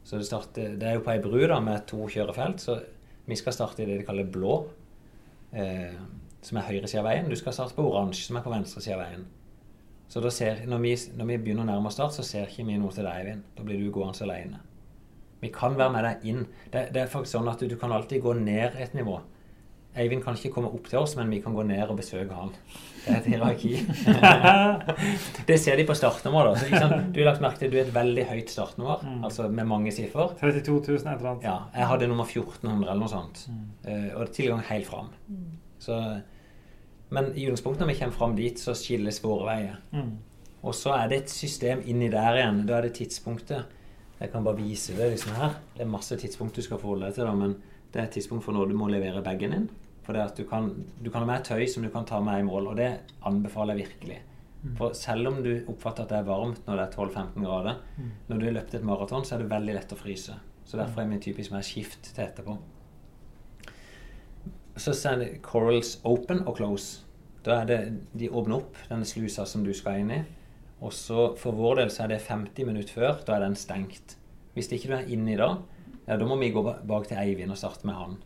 [0.10, 2.80] Så det, starter, det er jo på ei bru da, med to kjørefelt, så
[3.30, 4.56] vi skal starte i det de kaller blå,
[5.54, 6.00] eh,
[6.42, 7.30] som er høyre side av veien.
[7.30, 9.28] Du skal starte på oransje, som er på venstre side av veien.
[10.10, 12.80] Så ser, når, vi, når vi begynner å nærme oss start, så ser ikke vi
[12.82, 13.44] noe til deg, Eivind.
[13.54, 14.64] Da blir du gående alene.
[15.44, 16.48] Vi kan være med deg inn.
[16.74, 19.20] Det, det er faktisk sånn at du, du kan alltid gå ned et nivå.
[19.98, 22.52] Eivind kan ikke komme opp til oss, men vi kan gå ned og besøke han.
[23.06, 23.72] Det er et hierarki.
[25.50, 26.44] det ser de på startnummer.
[26.52, 26.56] da.
[26.60, 27.00] Så, ikke?
[27.16, 29.24] Du har lagt merke til du er et veldig høyt startnummer, Mm.
[29.26, 30.36] altså med mange siffer.
[30.40, 31.44] 32 000 et eller annet.
[31.44, 33.48] Ja, jeg hadde nummer 1400 eller noe sånt.
[33.50, 33.66] Mm.
[33.92, 35.10] Eh, og tilgang helt fram.
[35.80, 35.98] Så,
[37.10, 39.80] men i utgangspunktet når vi kommer fram dit, så skilles våre veier.
[39.92, 40.18] Mm.
[40.64, 42.66] Og så er det et system inni der igjen.
[42.68, 43.66] Da er det tidspunktet.
[44.20, 45.58] Jeg kan bare vise det liksom her.
[45.78, 47.56] Det er masse tidspunkt du skal forholde deg til, da, men
[47.94, 49.70] det er et tidspunkt for når du må levere bagen din.
[50.10, 50.72] For det at du kan,
[51.06, 52.88] du kan ha med tøy som du kan ta med i mål, og det
[53.30, 54.16] anbefaler jeg virkelig.
[54.80, 58.08] For selv om du oppfatter at det er varmt når det er 12-15 grader, Mm.
[58.28, 60.34] når du har løpt et maraton, så er det veldig lett å fryse.
[60.66, 62.58] Så derfor er min typisk mer skift til etterpå.
[64.80, 67.04] Så er det corals open og close.
[67.46, 67.80] Da er det,
[68.18, 70.24] De åpner opp denne slusa som du skal inn i.
[70.82, 73.22] Og så for vår del så er det 50 minutter før.
[73.28, 74.16] Da er den stengt.
[74.56, 75.58] Hvis ikke du er inni da,
[76.08, 78.18] ja, da må vi gå bak til Eivind og starte med han.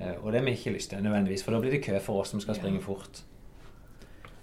[0.00, 2.22] Eh, og det har vi ikke lyst til nødvendigvis, for da blir det kø for
[2.22, 3.22] oss som skal springe fort.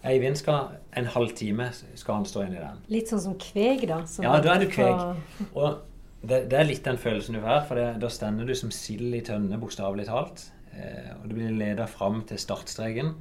[0.06, 2.82] Eivind skal en halv time skal han stå inni den.
[2.94, 4.04] Litt sånn som kveg, da.
[4.10, 5.48] som Ja, da er du kveg.
[5.56, 5.80] Og
[6.26, 9.16] det, det er litt den følelsen du får, for det, da stender du som sild
[9.18, 10.46] i tønne, bokstavelig talt.
[10.76, 13.16] Eh, og du blir leda fram til startstreken.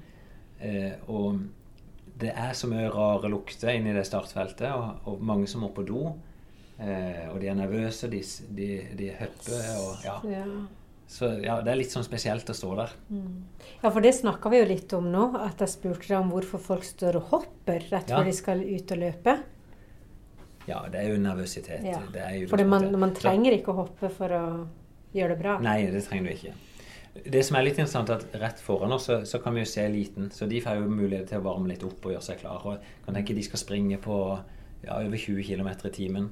[0.61, 1.41] Eh, og
[2.21, 5.87] det er så mye rare lukter inni det startfeltet, og, og mange som må på
[5.89, 6.07] do.
[6.77, 8.21] Eh, og de er nervøse, de,
[8.61, 10.17] de, de hopper og ja.
[10.37, 10.47] Ja.
[11.07, 12.93] Så ja, det er litt sånn spesielt å stå der.
[13.83, 15.27] ja, for det snakka vi jo litt om nå.
[15.39, 18.19] At jeg spurte deg om hvorfor folk står og hopper rett Ja.
[18.19, 19.35] før de skal ut og løpe.
[20.67, 21.85] Ja, det er jo nervøsitet.
[21.85, 22.01] Ja.
[22.13, 24.45] Det er jo For man, man trenger ikke å hoppe for å
[25.15, 25.59] gjøre det bra.
[25.61, 26.55] Nei, det trenger du ikke.
[27.31, 29.69] Det som er litt interessant, er at rett foran oss så, så kan vi jo
[29.71, 30.31] se eliten.
[30.35, 32.65] Så de får jo mulighet til å varme litt opp og gjøre seg klar.
[32.65, 34.17] Og kan tenke de skal springe på
[34.83, 36.31] ja, over 20 km i timen.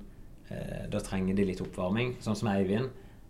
[0.51, 2.17] Eh, da trenger de litt oppvarming.
[2.25, 2.89] Sånn som Eivind.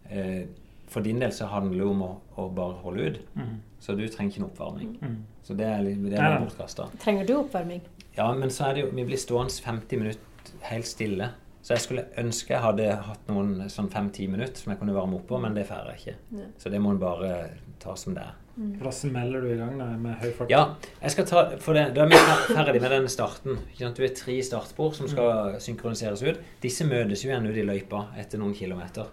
[0.09, 0.47] Eh,
[0.93, 3.21] for din del så handler det om å, å bare holde ut.
[3.39, 3.55] Mm.
[3.83, 4.91] Så du trenger ikke noe oppvarming.
[5.03, 5.17] Mm.
[5.43, 6.87] Så det er, litt- det er bortkasta.
[7.03, 7.81] Trenger du oppvarming?
[8.17, 11.31] Ja, men så er det jo Vi blir stående 50 minutter helt stille.
[11.63, 15.15] Så jeg skulle ønske jeg hadde hatt noen sånn 5-10 minutter som jeg kunne varme
[15.21, 16.15] opp på, men det får jeg ikke.
[16.41, 16.47] Ja.
[16.59, 17.35] Så det må en bare
[17.83, 18.39] ta som det er.
[18.53, 20.51] For da smeller du i gang da, med høy fart.
[20.53, 23.57] Ja, jeg skal ta for det, Da er vi fer- ferdig med den starten.
[23.71, 23.97] Ikke sant?
[23.97, 26.43] Du er tre startspor som skal synkroniseres ut.
[26.61, 29.07] Disse møtes jo igjen ute i løypa etter noen kilometer.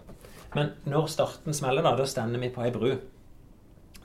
[0.56, 2.96] Men når starten smeller, da, da stender vi på ei bru.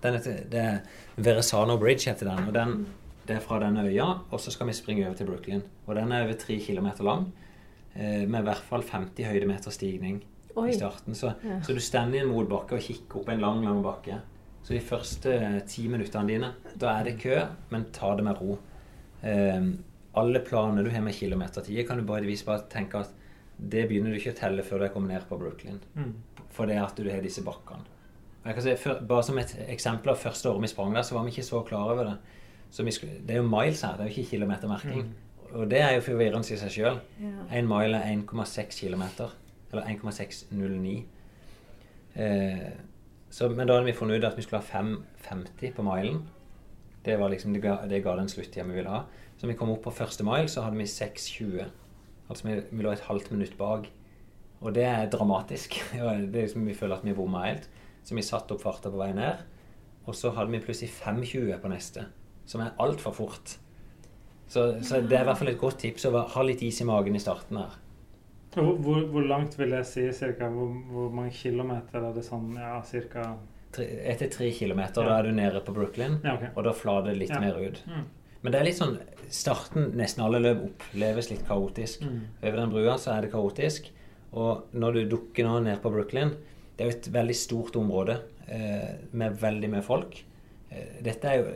[0.04, 0.80] Den heter, det er
[1.16, 2.48] Veresano Bridge heter den.
[2.48, 2.86] og den,
[3.26, 5.62] Det er fra den øya, og så skal vi springe over til Brooklyn.
[5.86, 7.32] Og den er over tre kilometer lang,
[7.96, 10.22] eh, med i hvert fall 50 høydemeter stigning
[10.56, 10.68] Oi.
[10.68, 11.14] i starten.
[11.14, 11.60] Så, Ja.
[11.62, 14.20] så du stender i en motbakke og kikker opp en lang, lang bakke.
[14.62, 18.36] Så de første eh, ti minuttene dine, da er det kø, men ta det med
[18.40, 18.58] ro.
[19.24, 19.78] Um,
[20.14, 23.08] alle planer du har med kilometertider, kan du bare, bare tenke at
[23.58, 25.80] det begynner du ikke å telle før du er kommet ned på Brooklyn.
[25.96, 26.12] Mm.
[26.54, 27.90] For det at du har disse bakkene.
[28.44, 31.16] Jeg kan si, for, bare som et eksempel av første året vi sprang der, så
[31.16, 32.16] var vi ikke så klar over det.
[32.74, 35.14] Så vi skulle, det er jo miles her, det er jo ikke kilometermerking.
[35.54, 36.98] Og det er jo forvirrende i seg sjøl.
[37.22, 37.44] Ja.
[37.58, 39.04] En mile er 1,6 km.
[39.72, 40.94] Eller 1,609.
[42.14, 42.66] Eh,
[43.30, 46.24] så, men da hadde vi funnet ut at vi skulle ha 5,50 på milen.
[47.04, 49.04] Det, var liksom, det, ga, det ga den sluttida vi ville ha.
[49.38, 51.70] Så vi kom opp på første mile, så hadde vi 6,20.
[52.28, 53.88] Altså vi, vi lå et halvt minutt bak.
[54.64, 55.76] Og det er dramatisk.
[55.92, 57.68] Det er liksom, vi føler at vi bomma helt.
[58.04, 59.42] Så vi satte opp farta på vei ned.
[60.08, 62.06] Og så hadde vi plutselig 5,20 på neste,
[62.48, 63.54] som er altfor fort.
[64.48, 66.86] Så, så det er i hvert fall et godt tips å ha litt is i
[66.88, 67.78] magen i starten her.
[68.54, 70.50] Hvor, hvor, hvor langt vil jeg si cirka?
[70.52, 72.52] Hvor, hvor mange kilometer er det sånn?
[72.60, 73.24] Ja, cirka
[73.74, 75.08] Tre- Etter tre kilometer, Ja.
[75.08, 76.52] da er du nede på Brooklyn, Ja, okay.
[76.54, 77.40] og da flater det litt Ja.
[77.42, 77.80] mer ut.
[77.88, 78.04] Mm.
[78.44, 78.98] Men det er litt sånn
[79.34, 82.02] Starten, nesten alle løp oppleves litt kaotisk.
[82.04, 82.20] Mm.
[82.44, 83.88] Over den brua så er det kaotisk.
[84.34, 86.32] Og når du dukker nå ned på Brooklyn
[86.74, 88.16] Det er jo et veldig stort område
[88.50, 90.16] eh, med veldig mye folk.
[90.70, 91.52] Eh, dette er jo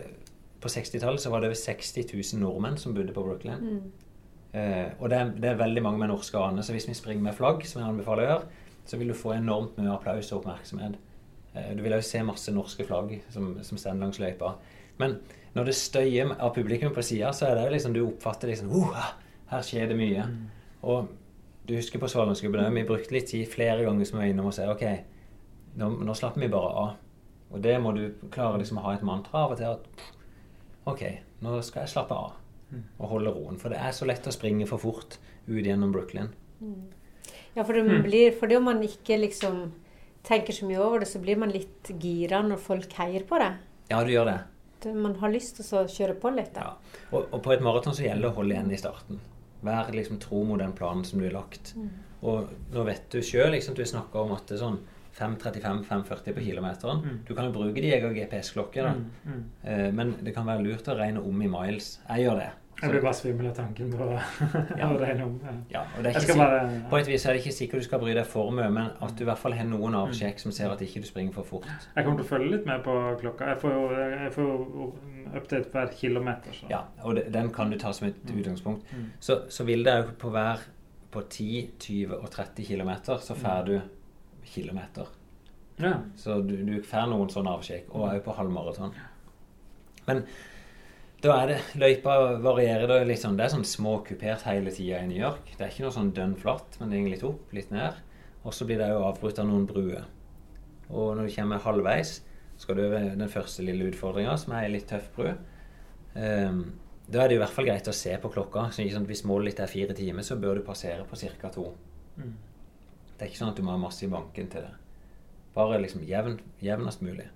[0.62, 3.64] På 60-tallet så var det over 60 000 nordmenn som bodde på Brooklyn.
[3.64, 4.08] Mm.
[4.58, 7.22] Eh, og det er, det er veldig mange med norske aner, så hvis vi springer
[7.22, 10.40] med flagg, som jeg anbefaler å gjøre, så vil du få enormt mye applaus og
[10.40, 10.96] oppmerksomhet.
[11.52, 14.54] Eh, du vil òg se masse norske flagg som, som står langs løypa.
[14.98, 15.18] Men
[15.54, 18.72] når det støyer av publikum på sida, så er det jo liksom du oppfatter liksom
[18.72, 19.12] uh,
[19.52, 20.26] Her skjer det mye.
[20.82, 21.08] Og
[21.68, 24.48] du husker på Svalandsgubben òg, vi brukte litt tid flere ganger som vi var innom
[24.50, 24.84] og sa OK,
[25.78, 26.94] nå, nå slapper vi bare av.
[27.52, 28.02] Og det må du
[28.32, 30.06] klare liksom å ha et mantra av og til at
[30.88, 31.02] OK,
[31.44, 32.36] nå skal jeg slappe av
[32.98, 33.56] og holde roen.
[33.60, 35.16] For det er så lett å springe for fort
[35.48, 36.28] ut gjennom Brooklyn.
[37.56, 39.70] Ja, for, det blir, fordi om man ikke liksom
[40.28, 43.56] tenker så mye over det, så blir man litt gira når folk heier på deg.
[43.88, 44.38] Ja, du gjør det.
[44.84, 46.52] Det- Man har lyst til å kjøre på litt.
[46.54, 46.60] Da.
[46.60, 47.00] Ja.
[47.12, 49.20] Og, og på et maraton så gjelder det å holde igjen i starten.
[49.64, 51.74] Vær liksom tro mot den planen som du har lagt.
[52.26, 54.80] Og nå vet du sjøl, liksom, du snakker om at det er sånn
[55.18, 57.02] 5.35-5.40 på kilometeren.
[57.02, 57.18] Mm.
[57.26, 58.94] Du kan jo bruke de egen GPS-klokke, da.
[58.94, 59.44] Mm, mm.
[59.62, 61.96] Eh, men det kan være lurt å regne om i miles.
[62.06, 62.50] Jeg gjør det.
[62.78, 64.06] Jeg blir bare svimmel av tanken på
[64.78, 64.86] Ja.
[64.86, 65.40] å regne om.
[65.70, 65.80] Ja.
[65.96, 66.60] Og det er ikke bare
[66.90, 69.16] på et vis er det ikke sikkert du skal bry deg for mye, men at
[69.18, 71.66] du i hvert fall har noen avsjekk som ser at ikke du springer for fort.
[71.96, 73.48] Jeg kommer til å følge litt med på klokka.
[73.52, 74.88] Jeg får jo, jeg får jo
[75.34, 76.54] update hver kilometer.
[76.54, 76.70] Så.
[76.70, 78.86] Ja, og det, den kan du ta som et utgangspunkt.
[78.94, 79.10] Mm.
[79.20, 80.62] Så, så vil det jo på hver
[81.10, 83.80] på 10, 20 og 30 kilometer så får du
[84.44, 85.06] kilometer.
[85.80, 85.94] Ja.
[86.16, 88.94] Så du, du får noen sånne avsjekk, og òg på halvmaraton.
[90.08, 90.22] Men
[91.22, 93.36] da er det Løypa varierer det litt sånn.
[93.38, 95.50] Det er sånn små kupert hele tida i New York.
[95.56, 97.98] Det er ikke noe sånn dønn flatt, men det går litt opp, litt ned.
[98.46, 100.06] Og så blir det jo avbrutt av noen bruer.
[100.88, 102.20] Og når du kommer halvveis,
[102.58, 105.32] skal du over den første lille utfordringa, som er ei litt tøff bru.
[106.14, 106.62] Um,
[107.08, 108.68] da er det i hvert fall greit å se på klokka.
[108.70, 111.50] Så ikke sant, Hvis målet ditt er fire timer, så bør du passere på ca.
[111.50, 111.72] to.
[112.16, 112.34] Mm.
[113.16, 114.74] Det er ikke sånn at du må ha masse i banken til det.
[115.54, 117.26] Bare liksom jevn, jevnest mulig.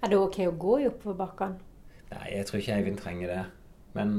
[0.00, 1.75] Er det ok å gå i oppoverbakkene?
[2.16, 3.42] Nei, jeg tror ikke Eivind trenger det.
[3.96, 4.16] Men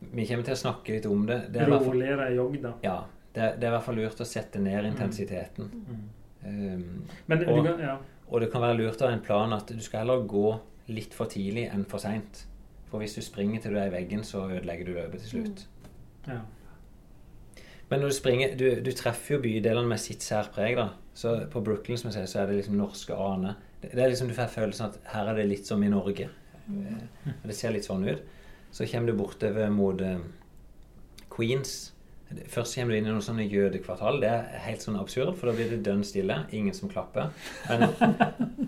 [0.00, 1.40] vi kommer til å snakke litt om det.
[1.52, 2.72] det er Roligere jogg, da.
[2.84, 2.98] ja,
[3.34, 5.70] det, det er i hvert fall lurt å sette ned intensiteten.
[5.88, 6.06] Mm.
[6.44, 7.96] Um, Men du Og- kan, ja.
[8.30, 10.46] og det kan være lurt å ha en plan at du skal heller gå
[10.88, 12.46] litt for tidlig enn for seint.
[12.90, 15.66] For hvis du springer til du er i veggen, så ødelegger du løpet til slutt.
[16.26, 16.40] ja.
[17.90, 20.88] Men når du springer Du, du treffer jo bydelene med sitt særpreg, da.
[21.14, 23.56] Så på Brooklyn som jeg sier, så er det liksom norske ane.
[23.82, 26.28] Det, det er liksom Du får følelsen at her er det litt som i Norge.
[26.70, 28.22] Eh, Det ser litt sånn ut.
[28.70, 30.18] Så kommer du bortover mot eh,
[31.32, 31.92] Queens.
[32.46, 34.20] Først kommer du inn i noen sånne jødekvartal.
[34.22, 36.36] Det er helt sånn absurd, for da blir det dønn stille.
[36.54, 37.32] Ingen som klapper.
[37.66, 37.82] Men,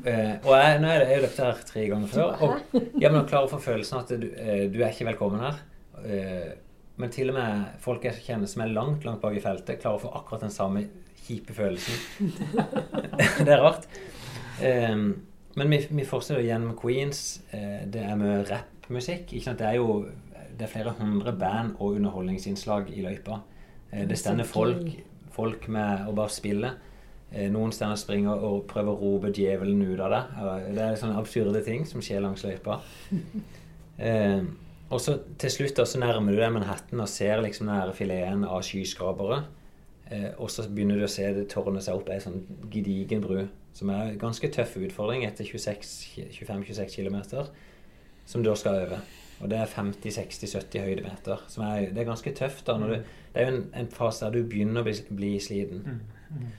[0.02, 2.42] eh, og jeg, nå er det, jeg løpt her tre ganger før.
[2.42, 4.26] Og, ja, men å klare å få følelsen at du,
[4.72, 5.62] du er ikke velkommen her.
[6.98, 10.00] Men til og med folk jeg kjenner som er langt langt bak i feltet, klarer
[10.00, 10.82] å få akkurat den samme
[11.22, 12.32] kjipe følelsen.
[13.46, 13.86] det er rart.
[14.60, 14.96] Eh,
[15.56, 17.42] men vi, vi fortsetter igjen med Queens.
[17.52, 19.32] Eh, det er med rappmusikk.
[19.32, 20.06] Det er jo
[20.52, 23.40] det er flere hundre band og underholdningsinnslag i løypa.
[23.90, 24.88] Eh, det stender folk,
[25.32, 26.72] folk med å bare spille.
[27.32, 30.22] Noen Noen steder springer og prøver å rope djevelen ut av det.
[30.36, 32.80] Eh, Det er sånne absurde ting som skjer langs løypa.
[34.02, 34.40] Eh,
[34.90, 38.40] og så til slutt da, så nærmer du deg Manhattan og ser liksom den fileten
[38.48, 39.42] av skyskrapere.
[40.10, 42.40] Eh, og så begynner du å se det tårne seg opp ei sånn
[42.72, 47.18] gedigen bru, som er en ganske tøff utfordring etter 25-26 km,
[48.28, 49.04] som du da skal over.
[49.42, 51.40] Og det er 50-60-70 høydemeter.
[51.50, 52.66] Som er, det er ganske tøft.
[52.66, 55.82] da, du, Det er jo en, en fase der du begynner å bli, bli sliten.
[56.30, 56.50] Mm.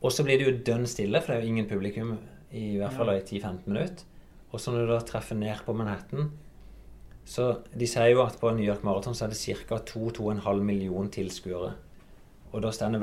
[0.00, 2.14] Og så blir det jo dønn stille, for det er jo ingen publikum
[2.54, 4.06] i hvert fall i 10-15 minutter.
[4.48, 6.30] Og så når du da treffer ned på Manhattan
[7.28, 9.76] Så de sier jo at på New York Marathon så er det ca.
[9.76, 11.74] 2-2,5 million tilskuere.
[12.54, 13.02] Og da står det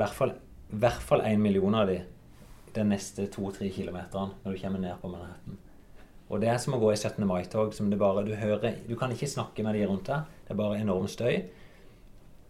[0.82, 2.00] hvert fall én 1 million av de
[2.76, 5.58] de neste to-tre kilometeren når du kommer ned på Manhattan.
[6.26, 7.22] Og det er som å gå i 17.
[7.28, 7.74] mai-tog.
[7.74, 10.26] som det bare, Du hører, du kan ikke snakke med de rundt deg.
[10.44, 11.44] Det er bare enorm støy.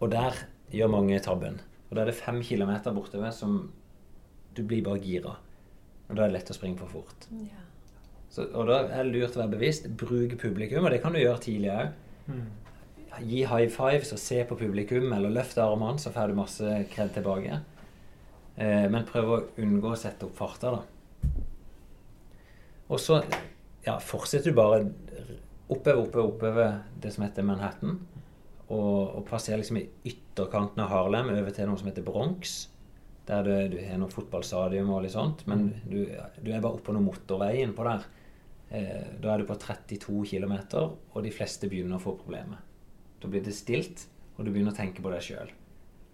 [0.01, 0.33] Og der
[0.73, 1.59] gjør mange tabben.
[1.89, 3.71] Og da er det fem kilometer bortover som
[4.55, 5.37] du blir bare gira.
[6.09, 7.27] Og da er det lett å springe for fort.
[7.31, 7.63] Ja.
[8.29, 9.87] Så, og da er det lurt å være bevisst.
[9.99, 11.93] Bruk publikum, og det kan du gjøre tidlig òg.
[12.27, 12.47] Mm.
[13.27, 17.13] Gi high fives og se på publikum, eller løft armene, så får du masse kred
[17.15, 17.61] tilbake.
[18.57, 20.81] Eh, men prøv å unngå å sette opp farta, da.
[22.87, 23.19] Og så
[23.85, 24.85] ja, fortsetter du bare
[25.67, 27.99] oppover, oppover, oppover det som heter Manhattan.
[28.67, 32.57] Og, og passerer liksom i ytterkanten av Harlem over til noe som heter Bronx.
[33.27, 35.43] Der du, du har noe fotballstadion og litt sånt.
[35.51, 38.07] Men du, du er bare oppå noe motorvei innpå der.
[38.69, 40.57] Eh, da er du på 32 km,
[41.13, 42.63] og de fleste begynner å få problemer.
[43.21, 45.51] Da blir det stilt, og du begynner å tenke på deg sjøl.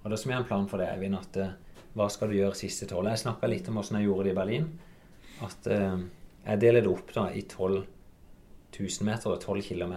[0.03, 1.55] Og da som jeg en plan for det, Eivind, at eh,
[1.93, 3.09] hva skal du gjøre siste tolv?
[3.11, 4.67] Jeg snakka litt om åssen jeg gjorde det i Berlin.
[5.45, 5.99] At eh,
[6.47, 7.83] jeg deler det opp da i 12
[8.79, 9.93] 000 meter og 12 km.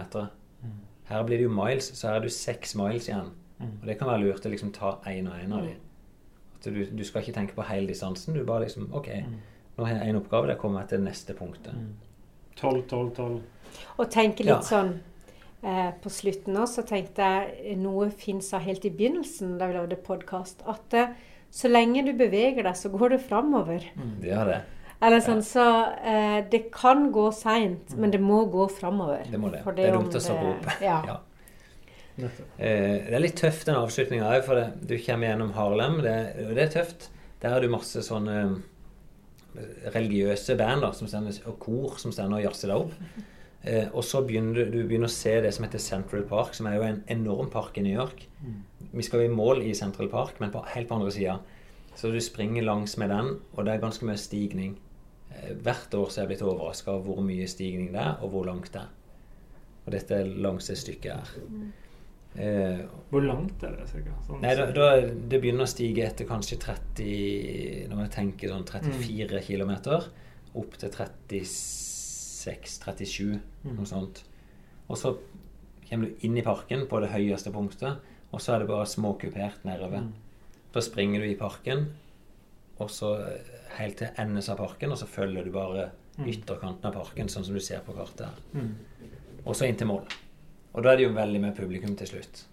[1.07, 3.29] Her blir det jo miles, så her er du seks miles igjen.
[3.63, 5.77] Og det kan være lurt å liksom ta én og én av dem.
[6.57, 8.35] At du, du skal ikke tenke på hele distansen.
[8.35, 9.07] Du bare liksom OK,
[9.77, 11.73] nå har jeg én oppgave, det kommer jeg til neste punktet.
[12.57, 13.39] 12, 12, 12.
[14.01, 14.61] Og tenke litt Ja.
[14.65, 14.93] sånn
[15.61, 19.99] eh, På slutten nå så tenkte jeg noe fins helt i begynnelsen da vi lagde
[20.05, 21.11] podkast, at eh,
[21.53, 23.85] så lenge du beveger deg, så går det framover.
[24.21, 24.59] Det gjør det.
[24.97, 25.63] Eller sånn, så
[26.01, 29.27] eh, Det kan gå seint, men det må gå framover.
[29.29, 29.61] Det må det.
[29.77, 30.69] Det er dumt å stoppe opp.
[30.81, 31.01] Ja.
[31.07, 31.19] Ja.
[32.17, 35.99] Eh, det er litt tøft den avslutninga òg, for det, du kommer gjennom Harlem.
[36.05, 36.15] Det,
[36.47, 37.11] og det er tøft.
[37.43, 42.33] Der har du masse sånne eh, religiøse band da, som stender, og kor som står
[42.39, 43.27] og jazzer deg opp.
[43.67, 46.69] Eh, og så begynner du, du begynner å se det som heter Central Park, som
[46.69, 48.21] er jo en enorm park i New York.
[48.93, 51.39] Vi skal jo i mål i Central Park, men på, helt på andre sida.
[51.97, 54.77] Så du springer langs med den, og det er ganske mye stigning.
[55.33, 58.31] eh, hvert år så er jeg blitt overraska over hvor mye stigning det er, og
[58.31, 58.93] hvor langt det er.
[59.85, 61.29] Og dette er langs det stykket her.
[62.37, 63.87] Eh, Hvor langt er det?
[63.89, 64.11] cirka?
[64.27, 68.65] Sånn, Nei, da, da, Det begynner å stige etter kanskje 30 Når jeg tenker sånn
[68.67, 69.71] 34 km,
[70.59, 70.91] opp til
[72.47, 73.37] 36-37,
[73.69, 74.23] noe sånt.
[74.87, 75.13] Og så
[75.87, 79.63] kommer du inn i parken på det høyeste punktet, og så er det bare småkupert
[79.67, 80.09] nedover.
[80.73, 81.87] Da springer du i parken,
[82.77, 86.97] og så eh, helt til endes av parken, og så følger du bare ytterkanten av
[86.97, 88.43] parken, sånn som du ser på kartet her.
[88.57, 89.41] Mm.
[89.45, 90.05] Og så inn til mål.
[90.73, 92.43] Og da er det jo veldig med publikum til slutt.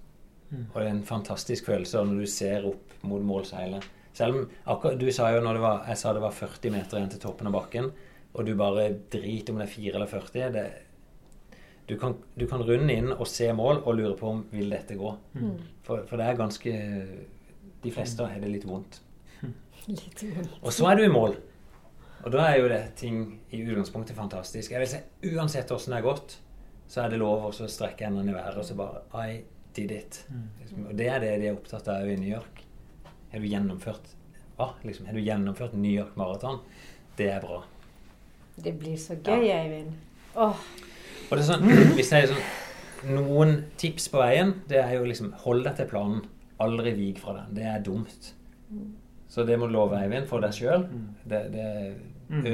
[0.51, 0.67] Mm.
[0.71, 3.85] Og det er en fantastisk følelse når du ser opp mot målseilet.
[4.15, 7.01] Selv om akkurat, Du sa jo når det var, jeg sa det var 40 meter
[7.01, 7.91] igjen til toppen av bakken,
[8.35, 10.65] og du bare driter om det er 4 eller 40 det,
[11.87, 14.97] du, kan, du kan runde inn og se mål og lure på om vil dette
[14.99, 15.11] gå.
[15.37, 15.57] Mm.
[15.85, 16.77] For, for det er ganske
[17.85, 19.03] De fleste har det litt vondt.
[19.91, 20.55] Litt vondt.
[20.63, 21.37] Og så er du i mål.
[22.25, 23.19] Og da er jo det ting
[23.53, 24.73] i utgangspunktet fantastisk.
[24.73, 26.39] Jeg vil si Uansett åssen det er gått,
[26.89, 29.43] så er det lov å strekke hendene i været og så bare I
[29.77, 30.23] did it.
[30.63, 32.65] Liksom, Og det er det de er opptatt av i New York.
[33.35, 34.15] Har du gjennomført
[34.57, 34.71] hva?
[34.87, 36.63] Liksom, har du gjennomført New York Marathon?
[37.19, 37.61] Det er bra.
[38.57, 39.95] Det blir så gøy, Eivind.
[40.35, 40.61] Åh,
[41.31, 41.67] Og det er sånn,
[41.99, 45.89] hvis jeg er sånn Noen tips på veien, det er jo liksom Hold deg til
[45.91, 46.23] planen.
[46.65, 47.51] Aldri vik fra den.
[47.59, 48.31] Det er dumt.
[49.29, 50.87] Så det må du love, Eivind, for deg sjøl.
[51.29, 51.67] Det, det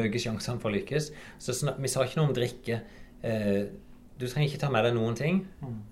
[0.00, 1.10] øker sjansene for å lykkes.
[1.38, 2.80] Så snak, vi sa ikke noe om drikke.
[3.22, 3.68] Eh,
[4.20, 5.42] du trenger ikke ta med deg noen ting.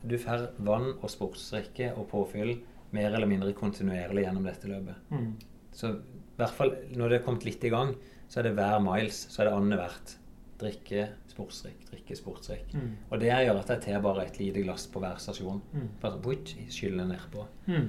[0.02, 2.56] Du får vann og sportsdrikke og påfyll
[2.96, 5.12] mer eller mindre kontinuerlig gjennom dette løpet.
[5.12, 5.30] Mm.
[5.76, 7.94] Så i hvert fall når det er kommet litt i gang,
[8.28, 10.14] så er det hver miles, så er det annethvert.
[10.58, 12.72] Drikke, sportsdrikk, drikke, sportsdrikk.
[12.74, 12.94] Mm.
[13.10, 15.60] Og det gjør at jeg tar bare et lite glass på hver stasjon.
[15.72, 15.90] Mm.
[16.02, 17.44] Bare sånn, skyller nedpå.
[17.70, 17.86] Mm.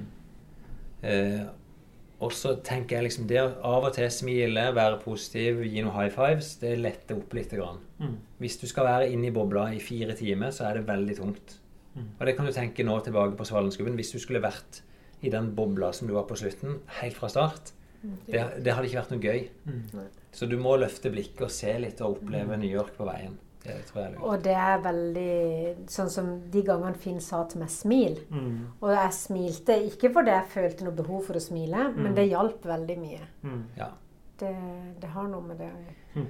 [1.10, 1.48] Eh,
[2.20, 6.12] og så tenker jeg liksom det av og til smile, være positiv, gi noen high
[6.12, 7.52] fives, det letter opp litt.
[7.56, 7.80] Grann.
[7.98, 8.14] Mm.
[8.42, 11.56] Hvis du skal være inne i bobla i fire timer, så er det veldig tungt.
[11.96, 12.06] Mm.
[12.18, 13.96] Og det kan du tenke nå tilbake på Svalenskubben.
[13.98, 14.82] Hvis du skulle vært
[15.24, 17.72] i den bobla som du var på slutten, helt fra start,
[18.02, 19.42] det, det hadde ikke vært noe gøy.
[20.30, 20.34] Mm.
[20.38, 23.38] Så du må løfte blikket og se litt og oppleve New York på veien.
[23.60, 24.22] Det tror jeg er lurt.
[24.24, 25.32] Og det er veldig
[25.92, 28.20] Sånn som de gangene Finn sa til meg 'smil'.
[28.30, 28.60] Mm.
[28.80, 32.64] Og jeg smilte ikke fordi jeg følte noe behov for å smile, men det hjalp
[32.64, 33.26] veldig mye.
[33.42, 33.64] Mm.
[33.76, 33.90] Ja.
[34.40, 34.54] Det,
[35.02, 36.28] det har noe med det å gjøre.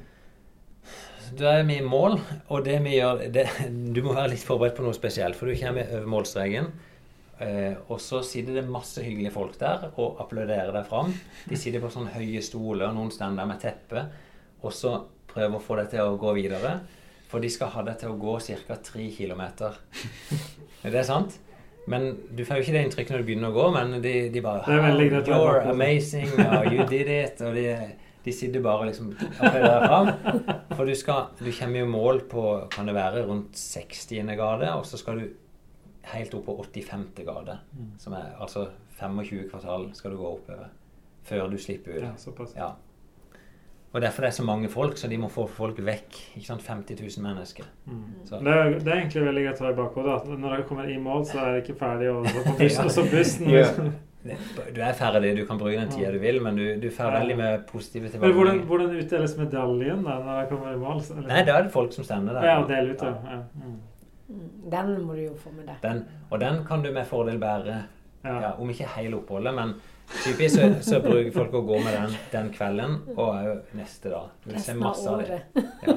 [1.39, 2.17] Da er vi i mål,
[2.49, 3.47] og det vi gjør det,
[3.95, 6.73] Du må være litt forberedt på noe spesielt, for du kommer over målstreken.
[7.41, 11.13] Eh, og så sitter det masse hyggelige folk der og applauderer deg fram.
[11.49, 14.07] De sitter på sånne høye stoler, noen står der med teppe,
[14.61, 14.99] og så
[15.31, 16.81] prøver å få deg til å gå videre.
[17.31, 18.77] For de skal ha deg til å gå ca.
[18.85, 19.45] tre km.
[20.85, 21.39] Er det sant?
[21.91, 24.43] Men Du får jo ikke det inntrykket når du begynner å gå, men de, de
[24.45, 26.29] bare Det er veldig greit You're amazing,
[26.71, 27.41] you did it.
[27.47, 27.65] Og de,
[28.27, 30.11] de sitter bare liksom applauderer fram.
[30.75, 34.35] For du, skal, du kommer jo i mål på kan det være, rundt 60.
[34.37, 35.31] gade, og så skal du
[36.03, 37.25] helt opp på 85.
[37.27, 37.59] gade.
[37.99, 38.69] Som er altså
[39.01, 40.69] 25 kvartal skal du gå oppover
[41.25, 42.03] før du slipper ut.
[42.03, 42.55] Ja, såpass.
[42.57, 42.71] Ja.
[43.93, 46.19] Og derfor det er så mange folk, så de må få folk vekk.
[46.37, 46.63] Ikke sant?
[46.63, 47.65] 50 000 mennesker.
[47.87, 48.05] Mm.
[48.25, 48.39] Så.
[48.39, 50.93] Det, er, det er egentlig veldig greit å ha i bakhodet at når dere kommer
[50.93, 53.67] i mål, så er det ikke ferdig, så på bussen, og så bussen Ja.
[54.21, 57.37] Du er ferdig, du kan bruke den tida du vil, men du, du får veldig
[57.39, 58.37] med positive tilbakemeldinger.
[58.37, 61.01] hvordan, hvordan utdeles medaljen da, når dere kommer i mål?
[61.03, 62.37] Så- eller- Nei, da er det folk som stemmer.
[62.37, 62.45] der.
[62.45, 63.15] Ja, del ut, ja.
[63.33, 63.39] ja.
[63.57, 63.79] Mm.
[64.71, 65.81] Den må du jo få med deg.
[65.83, 67.81] Den, og den kan du med fordel bære,
[68.23, 68.35] Ja.
[68.45, 69.71] ja, om ikke hele oppholdet, men
[70.23, 74.27] typisk så, så bruker folk å gå med den den kvelden og òg neste dag.
[74.45, 75.41] Du vil se Resten av masse av det.
[75.87, 75.95] Ja.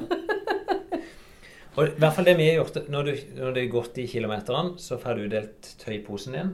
[1.73, 4.03] Og i hvert fall det vi har gjort når, du, når det er gått de
[4.07, 6.51] kilometerne, så får du delt tøyposen din.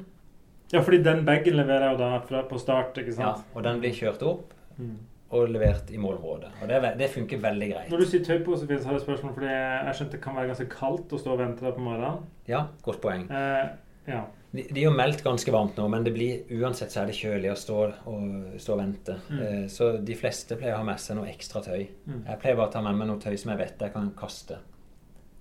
[0.72, 3.44] ja, fordi den bagen leverer jeg jo da fra, på start, ikke sant?
[3.44, 4.94] Ja, og den blir kjørt opp Mm.
[5.30, 6.50] Og levert i målområdet.
[6.62, 7.92] Og det, det funker veldig greit.
[7.92, 10.38] Når du sier tøypose, på, så har jeg et spørsmål, fordi jeg skjønte det kan
[10.40, 12.24] være ganske kaldt å stå og vente der på morgenen.
[12.50, 13.28] Ja, godt poeng.
[13.30, 13.68] Eh,
[14.10, 14.24] ja.
[14.50, 17.18] De, de er jo meldt ganske varmt nå, men det blir, uansett så er det
[17.20, 17.76] kjølig å stå
[18.10, 18.24] og,
[18.58, 19.20] stå og vente.
[19.30, 19.42] Mm.
[19.46, 21.84] Eh, så de fleste pleier å ha med seg noe ekstra tøy.
[22.08, 22.24] Mm.
[22.24, 24.58] Jeg pleier bare å ta med meg noe tøy som jeg vet jeg kan kaste.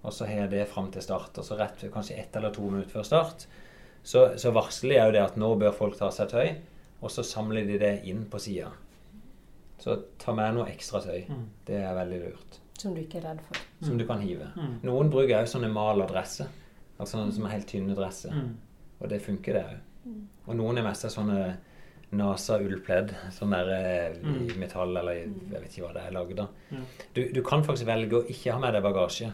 [0.05, 1.41] Og så har jeg det fram til start.
[1.41, 3.49] Og så rett kanskje ett eller to minutter før start,
[4.05, 6.53] så, så varsler jeg jo det at nå bør folk ta seg tøy,
[7.01, 8.70] og så samler de det inn på sida.
[9.79, 11.24] Så ta med noe ekstra tøy.
[11.29, 11.45] Mm.
[11.66, 12.59] Det er veldig lurt.
[12.79, 13.57] Som du ikke er redd for.
[13.87, 14.49] Som du kan hive.
[14.57, 14.74] Mm.
[14.87, 16.47] Noen bruker òg sånne malerdresser.
[16.99, 18.35] Altså sånne som er helt tynne dresser.
[18.35, 18.57] Mm.
[19.01, 20.18] Og det funker, det òg.
[20.49, 21.57] Og noen er mest av sånne
[22.18, 23.12] NASA-ullpledd.
[23.37, 24.59] Sånn der eh, i Mm.
[24.61, 26.49] metall eller i, jeg vet ikke hva det er lagd av.
[27.14, 29.31] Du, du kan faktisk velge å ikke ha med deg bagasje.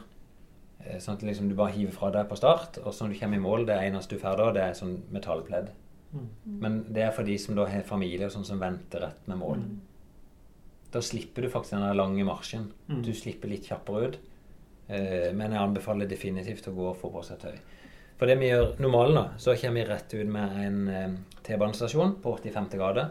[0.85, 3.21] Eh, Sånn at liksom du bare hiver fra deg på start, og så når du
[3.21, 5.71] kommer i mål, det eneste du får da, det er sånn metallpledd.
[6.15, 6.29] Mm.
[6.61, 9.39] Men det er for de som da har familie og sånn som venter rett med
[9.41, 9.65] mål.
[10.95, 12.69] Da slipper du faktisk den lange marsjen.
[12.87, 13.03] Mm.
[13.03, 14.19] Du slipper litt kjappere ut.
[14.87, 17.57] Eh, men jeg anbefaler definitivt å gå og få på seg tøy.
[18.21, 21.17] For det vi gjør normalen, da, så kommer vi rett ut med en eh,
[21.47, 22.71] T-banestasjon på 85.
[22.79, 23.09] gate.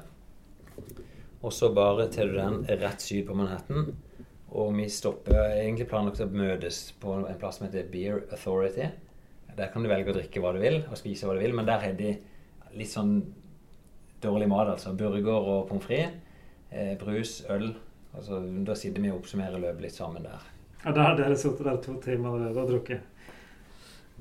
[1.43, 3.91] Og så bare tar du den rett syd på Manhattan.
[4.53, 8.87] Og vi stopper egentlig planlagt å møtes på en plass som heter Beer Authority.
[9.57, 11.67] Der kan du velge å drikke hva du vil og spise hva du vil, men
[11.67, 12.15] der har de
[12.77, 13.17] litt sånn
[14.23, 14.93] dårlig mat, altså.
[14.95, 16.22] Burger og pommes frites.
[16.73, 17.73] Eh, brus, øl.
[18.13, 20.45] Altså, da sitter vi og oppsummerer løpet litt sammen der.
[20.83, 23.09] Ja, da har dere sittet der to timer allerede og drukket.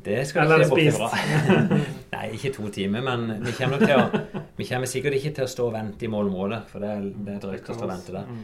[0.04, 1.66] Det skal Eller ikke se bort ifra.
[2.14, 5.46] Nei, ikke to timer, men vi kommer, nok til å, vi kommer sikkert ikke til
[5.46, 7.92] å stå og vente i målområdet, for det er, det er drøyt å stå og
[7.92, 8.26] vente der.
[8.26, 8.42] Mm.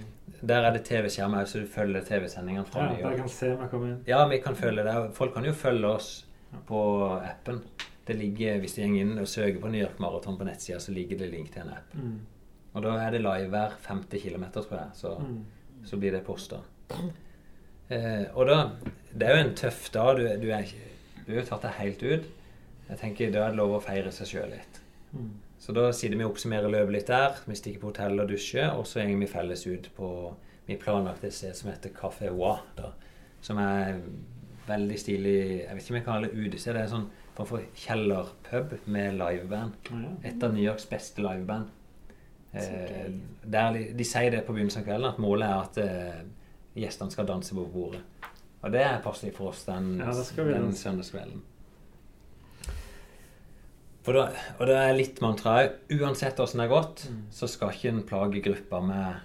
[0.52, 3.72] Der er det TV-skjerm òg, så du følger TV-sendingene fra Ja, New kan se meg
[3.72, 4.00] komme inn.
[4.06, 4.96] Ja, vi kan følge det.
[5.18, 6.10] Folk kan jo følge oss
[6.68, 6.80] på
[7.18, 7.62] appen.
[8.06, 10.94] Det ligger, Hvis de går inn og søker på New York Marathon på nettsida, så
[10.94, 11.96] ligger det link til en app.
[11.98, 12.20] Mm.
[12.78, 14.90] Og da er det live hver 50 km, tror jeg.
[14.94, 15.40] Så, Mm.
[15.84, 16.60] så blir det posta.
[17.90, 18.70] Eh, og da
[19.18, 20.16] Det er jo en tøff dag.
[20.18, 20.64] Du, du, er,
[21.26, 22.26] du har jo tatt deg helt ut.
[22.88, 24.80] Jeg tenker Da er det lov å feire seg sjøl litt.
[25.12, 25.30] Mm.
[25.58, 27.38] Så da sitter vi og oppsummerer løpet litt der.
[27.48, 30.10] Vi stikker på hotell og dusjer, og så går vi felles ut på
[30.68, 32.90] Vi har planlagt et sted som heter Café Wa, da,
[33.40, 34.02] som er
[34.68, 36.74] veldig stilig Jeg vet ikke om jeg kaller det utested.
[36.76, 37.08] Det er sånn
[37.38, 39.72] form for kjellerpub med liveband.
[40.28, 41.70] Et av New Yorks beste liveband.
[42.54, 43.10] Eh,
[43.44, 46.22] der de, de sier det på begynnelsen av kvelden, at målet er at eh,
[46.80, 48.00] gjestene skal danse på bordet.
[48.62, 51.42] Og det er passelig for oss den, Ja, det skal vi den søndagskvelden.
[54.02, 54.22] For da,
[54.58, 57.24] og det er litt mantraet Uansett åssen det er gått, Mm.
[57.30, 59.20] så skal ikke en plage gruppa med,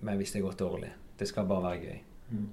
[0.00, 0.90] med hvis det er gått dårlig.
[1.18, 2.00] Det skal bare være gøy.
[2.30, 2.46] Mm.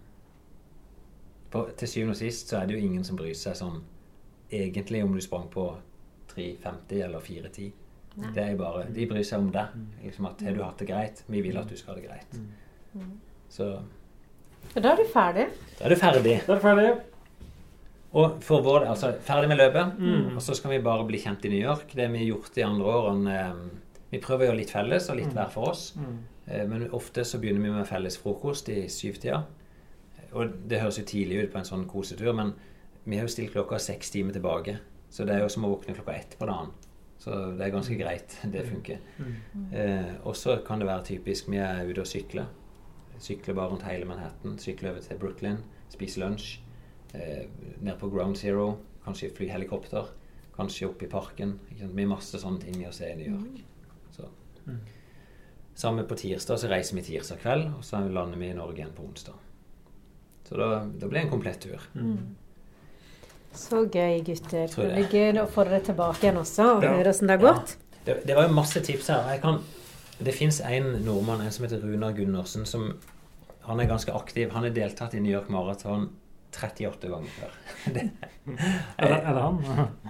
[1.54, 3.82] For til syvende og sist så er det jo ingen som bryr seg sånn
[4.52, 5.66] egentlig om du sprang på
[6.36, 7.72] 3.50 eller 4.10.
[8.18, 8.32] Nei.
[8.36, 9.74] Det er bare, De bryr seg om deg.
[9.76, 9.88] Mm.
[10.04, 11.24] Liksom at Har du hatt det greit?
[11.28, 12.40] Vi vil at du skal ha det greit.
[12.94, 13.12] Mm.
[13.50, 13.72] Så
[14.76, 15.48] da er du ferdig.
[15.80, 16.36] da er du ferdig.
[16.48, 16.92] Da er du ferdig.
[18.14, 19.96] Og for vår del, altså ferdig med løpet.
[19.98, 20.36] Mm.
[20.36, 21.88] Og så skal vi bare bli kjent i New York.
[21.98, 23.40] Det vi har gjort de andre årene
[24.14, 25.34] Vi prøver å gjøre litt felles og litt Mm.
[25.34, 25.96] hver for oss.
[25.98, 26.18] Mm.
[26.48, 29.44] Eh, Men ofte så begynner vi med felles frokost i syvtida.
[30.34, 32.54] Og det høres jo tidlig ut på en sånn kosetur, men
[33.08, 34.78] vi har jo stilt klokka seks timer tilbake.
[35.10, 36.72] Så det er jo som å våkne klokka ett på dagen.
[37.24, 38.36] Så det er ganske greit.
[38.54, 39.00] Det funker.
[39.18, 39.68] Mm.
[39.72, 42.50] Eh, og så kan det være typisk vi er ute og sykler.
[43.24, 44.58] Sykler bare rundt hele Manhattan.
[44.60, 45.62] Sykler over til Brooklyn,
[45.94, 46.58] spiser lunsj.
[47.14, 47.46] Eh,
[47.80, 48.74] ned på Ground Zero.
[49.06, 50.12] Kanskje fly helikopter.
[50.58, 51.56] Kanskje opp i parken.
[51.70, 51.96] Ikke sant?
[51.96, 53.64] Vi har masse sånne ting å se i New York.
[54.18, 54.28] Så.
[54.68, 54.84] Mm.
[55.80, 58.94] Samme på tirsdag, så reiser vi tirsdag kveld, og så lander vi i Norge igjen
[58.94, 59.40] på onsdag.
[60.44, 61.88] Så da, da blir det en komplett tur.
[61.96, 62.36] Mm.
[63.54, 64.68] Så gøy, gutter.
[64.68, 66.94] Det blir gøy å få dere tilbake igjen også og Ja.
[66.98, 67.76] høre åssen det har gått.
[68.06, 69.30] Det, det var jo masse tips her.
[69.32, 69.60] Jeg kan,
[70.24, 72.98] det fins en nordmann en som heter Runar Gundersen, som
[73.68, 74.52] han er ganske aktiv.
[74.52, 76.10] Han har deltatt i New York Marathon
[76.54, 77.54] 38 ganger før.
[77.94, 78.10] Det,
[78.46, 79.60] Er, det, er det han?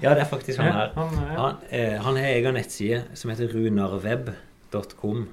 [0.02, 0.90] ja, det er faktisk han her.
[1.38, 5.28] Han, eh, han har egen nettside som heter runarweb.com.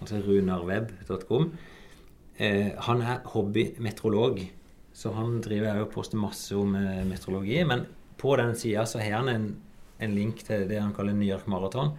[0.00, 1.50] Altså runarweb.com.
[2.38, 4.40] Eh, han er hobbymeteorolog,
[4.96, 7.58] så han driver og poster masse om meteorologi.
[7.68, 7.84] Men
[8.16, 9.48] på den sida så har han en,
[10.00, 11.92] en link til det han kaller New York Marathon,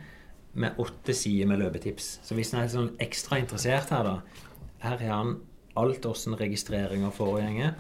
[0.58, 2.16] med åtte sider med løpetips.
[2.26, 4.46] Så hvis han er sånn ekstra interessert her, da
[4.78, 5.32] Her har han
[5.78, 7.74] alt åssen registreringer foregår.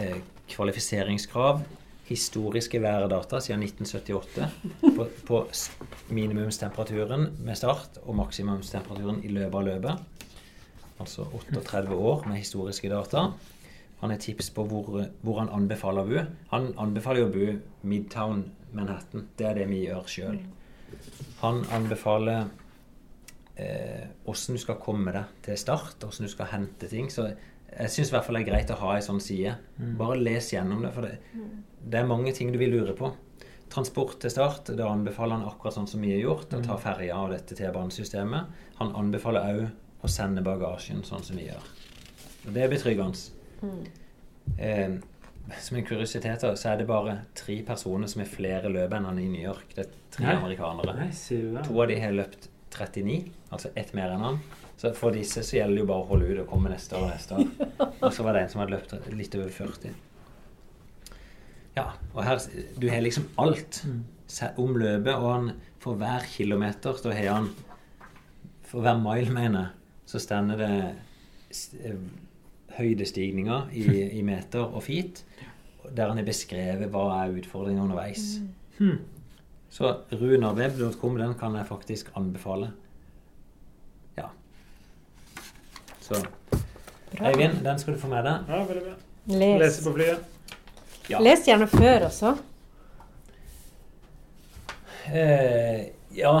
[0.00, 0.18] Eh,
[0.48, 1.60] kvalifiseringskrav,
[2.06, 4.48] historiske værdata siden 1978
[4.96, 5.40] på, på
[6.08, 10.32] minimumstemperaturen med start og maksimumstemperaturen i løpet av løpet.
[11.00, 13.30] Altså 38 år med historiske data.
[14.02, 16.22] Han har tips på hvor, hvor han anbefaler å bo.
[16.52, 17.48] Han anbefaler jo å bo
[17.88, 18.44] Midtown
[18.76, 19.28] Manhattan.
[19.36, 20.38] Det er det vi gjør sjøl.
[21.40, 22.48] Han anbefaler
[23.56, 27.08] eh, hvordan du skal komme deg til start, hvordan du skal hente ting.
[27.12, 29.56] Så jeg syns i hvert fall det er greit å ha ei sånn side.
[29.98, 31.16] Bare les gjennom det, for det,
[31.80, 33.10] det er mange ting du vil lure på.
[33.72, 37.16] Transport til start, da anbefaler han akkurat sånn som vi har gjort, å ta ferja
[37.18, 38.52] av dette T-banesystemet.
[38.78, 41.72] Han anbefaler òg å sende bagasjen sånn som vi gjør.
[42.46, 43.35] Og det er betryggende.
[44.58, 44.96] Eh,
[45.62, 49.18] som en kuriositet så er det bare tre personer som er flere løp enn han
[49.22, 49.74] i New York.
[49.76, 50.36] Det er tre Nei.
[50.40, 50.94] amerikanere.
[50.98, 51.62] Nei?
[51.68, 54.40] To av de har løpt 39, altså ett mer enn han.
[54.76, 57.06] Så for disse så gjelder det jo bare å holde ut og komme neste år
[57.06, 57.46] og neste år.
[58.04, 59.94] Og så var det en som hadde løpt litt over 40.
[61.76, 62.38] Ja, og her
[62.80, 64.04] Du har liksom alt Mm.
[64.58, 67.48] om løpet, og han for hver kilometer så har han
[68.66, 69.70] For hver mile, mener jeg,
[70.06, 70.94] så stender det
[71.84, 71.94] eh,
[72.76, 73.84] høydestigninger i,
[74.18, 75.22] i meter og feet,
[75.86, 78.38] der han har beskrevet hva er utfordringen underveis.
[78.78, 78.98] Hmm.
[79.72, 82.72] Så runarweb.com den kan jeg faktisk anbefale.
[84.18, 84.30] Ja.
[86.00, 86.22] Så
[87.16, 87.30] Bra.
[87.30, 88.48] Eivind, den skal du få med deg.
[88.50, 88.94] Ja, veldig bra.
[89.30, 89.58] Les.
[89.62, 90.56] Lese på flyet.
[91.10, 91.20] Ja.
[91.22, 92.32] Les gjerne før også.
[95.06, 96.34] Eh, ja,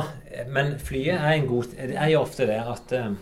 [0.50, 3.12] men flyet er en god Det er jo ofte det at eh,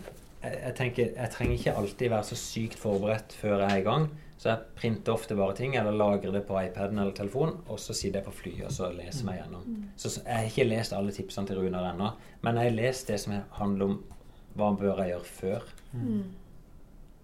[0.45, 3.85] jeg, jeg tenker Jeg trenger ikke alltid være så sykt forberedt før jeg er i
[3.85, 4.07] gang.
[4.37, 7.95] Så jeg printer ofte bare ting, eller lagrer det på iPaden eller telefonen, og så
[7.95, 9.85] sitter jeg på flyet og så leser meg gjennom.
[9.95, 12.09] Så så jeg har ikke lest alle tipsene til Runar ennå,
[12.43, 14.01] men jeg har lest det som handler om
[14.59, 15.69] hva bør jeg gjøre før.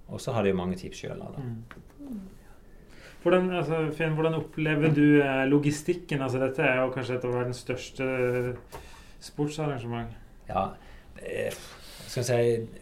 [0.07, 1.21] Og så har de jo mange tips sjøl.
[3.21, 6.23] Hvordan, altså, Finn, hvordan opplever du eh, logistikken?
[6.25, 8.07] Altså, dette er jo kanskje et av verdens største
[9.21, 10.15] sportsarrangement.
[10.49, 10.71] Ja,
[11.21, 11.53] eh,
[12.07, 12.80] skal jeg si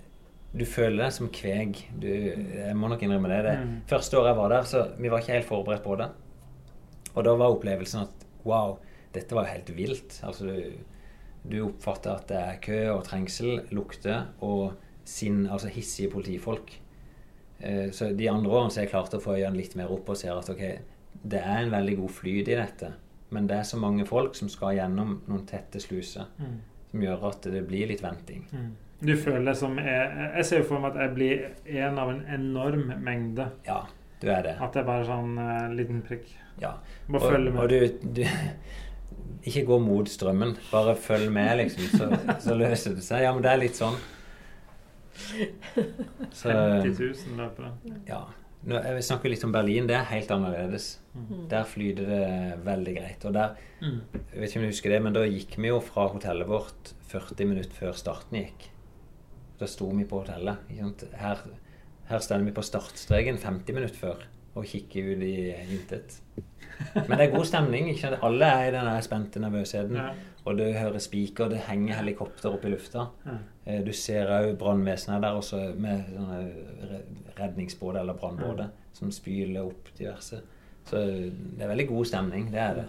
[0.57, 1.77] Du føler deg som kveg.
[2.01, 3.41] Du, jeg må nok innrømme det.
[3.45, 3.57] det.
[3.61, 3.75] Mm.
[3.91, 6.07] Første året jeg var der, så vi var ikke helt forberedt på det.
[7.15, 8.77] Og da var opplevelsen at wow,
[9.13, 10.19] dette var jo helt vilt.
[10.25, 10.71] Altså du,
[11.49, 14.73] du oppfatter at det er kø og trengsel, lukter og
[15.09, 16.73] sinn, altså hissige politifolk.
[17.59, 20.09] Eh, Så de andre årene så har jeg klart å få øynene litt mer opp
[20.09, 20.65] og ser at ok,
[21.29, 22.91] det er en veldig god flyt i dette.
[23.29, 26.59] Men det er så mange folk som skal gjennom noen tette sluser, Mm.
[26.91, 28.45] som gjør at det blir litt venting.
[28.51, 28.71] Mm.
[29.01, 31.43] Du føler det som jeg, jeg ser jo for meg at jeg blir
[31.85, 33.45] en av en enorm mengde.
[33.67, 33.81] Ja,
[34.21, 34.55] du er det.
[34.59, 36.27] At det er bare sånn uh, liten prikk.
[36.59, 36.73] Ja.
[37.07, 37.61] Bare Og, følge med.
[37.63, 38.25] og du, du
[39.47, 40.57] Ikke gå mot strømmen.
[40.73, 41.85] Bare følg med, liksom.
[41.95, 42.09] Så,
[42.43, 43.23] så løser det seg.
[43.23, 43.95] Ja, men det er litt sånn.
[46.31, 47.71] Så 50 000 løpere.
[48.07, 48.21] ja.
[48.67, 49.85] Nå, jeg snakker litt om Berlin.
[49.87, 50.89] Det er helt annerledes.
[51.15, 51.45] Mm.
[51.51, 53.23] Der flyter det veldig greit.
[53.29, 54.01] Og der Mm.
[54.11, 56.89] Jeg vet ikke om du husker det, men da gikk vi jo fra hotellet vårt
[57.07, 58.65] 40 minutter før starten gikk.
[59.59, 60.57] Da sto vi på hotellet.
[61.19, 61.41] Her,
[62.09, 64.25] her står vi på startstreken 50 minutter før
[64.57, 65.33] og kikker ut i
[65.71, 66.17] intet.
[66.95, 67.89] Men det er god stemning.
[67.91, 68.23] ikke sant?
[68.25, 69.95] Alle er i den spente nervøsheten.
[69.99, 70.09] Ja.
[70.47, 73.05] Og du hører spiker, det henger helikopter opp i lufta.
[73.27, 73.35] Ja.
[73.67, 77.01] Eh, Du ser òg brannvesenet der også med sånne
[77.37, 80.41] redningsbåter eller brannbåter som spyler opp diverse.
[80.89, 82.49] Så det er veldig god stemning.
[82.51, 82.87] Det er det.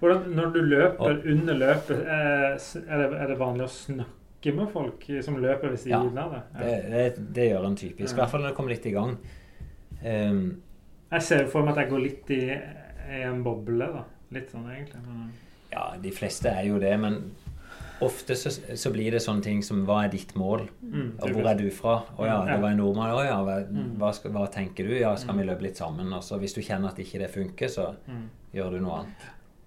[0.00, 2.56] Hvordan, når du løper under løpet, eh,
[2.88, 4.10] er det, er det vanlig å snakke
[4.54, 6.42] med folk som løper ved Ja, av det?
[6.58, 8.12] Det, det, det gjør en typisk.
[8.14, 9.16] I hvert fall når det kommer litt i gang.
[10.04, 10.62] Um,
[11.10, 12.40] Jeg ser for meg at jeg går litt i,
[13.16, 14.04] i en boble, da.
[14.34, 15.00] Litt sånn egentlig.
[15.06, 15.28] Men,
[15.72, 17.20] ja, de fleste er jo det, men
[18.04, 20.66] ofte så, så blir det sånne ting som Hva er ditt mål?
[20.82, 21.94] mm, Og hvor er du fra?
[22.18, 23.14] Å ja, det var en nordmann.
[23.16, 23.94] Å ja, hva, Mm.
[24.02, 24.92] hva, skal, hva tenker du?
[24.98, 26.12] Ja, skal vi løpe litt sammen?
[26.12, 28.26] Og så hvis du kjenner at ikke det funker, så Mm.
[28.52, 29.24] gjør du noe annet.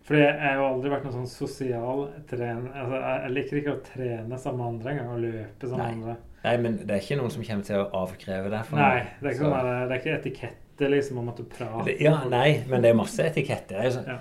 [0.10, 1.99] Fordi jeg har jo aldri vært noen sånn sosial
[2.32, 2.72] trener.
[2.74, 5.12] Altså, jeg, liker ikke å trene sammen med andre engang.
[5.14, 6.16] Å løpe sammen med andre.
[6.43, 8.64] Nei, men det er ikke noen som kommer til å avkreve det.
[8.66, 11.43] for Nei, det er ikke, Så- sånn det er ikke etikette liksom om at du
[11.43, 11.86] prater.
[11.86, 13.78] Det- Ja, nei, men det er masse etiketter.
[13.78, 14.18] Det er jo sånn, Ja.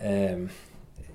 [0.00, 0.48] ehm,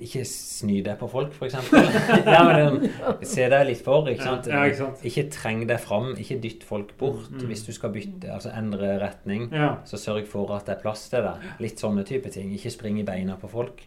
[0.04, 1.54] ikke sny deg på folk, f.eks.
[2.26, 4.04] ja, men um, se deg litt for.
[4.12, 4.48] Ikke sant?
[4.48, 5.04] Ja, ja, ikke sant.
[5.08, 6.14] Ikke treng deg fram.
[6.20, 7.32] Ikke dytt folk bort.
[7.32, 7.48] Mm.
[7.48, 9.78] Hvis du skal bytte, altså endre retning, Ja.
[9.86, 11.36] så sørg for at det er plass til deg.
[11.60, 12.52] Litt sånne type ting.
[12.54, 13.86] Ikke spring i beina på folk.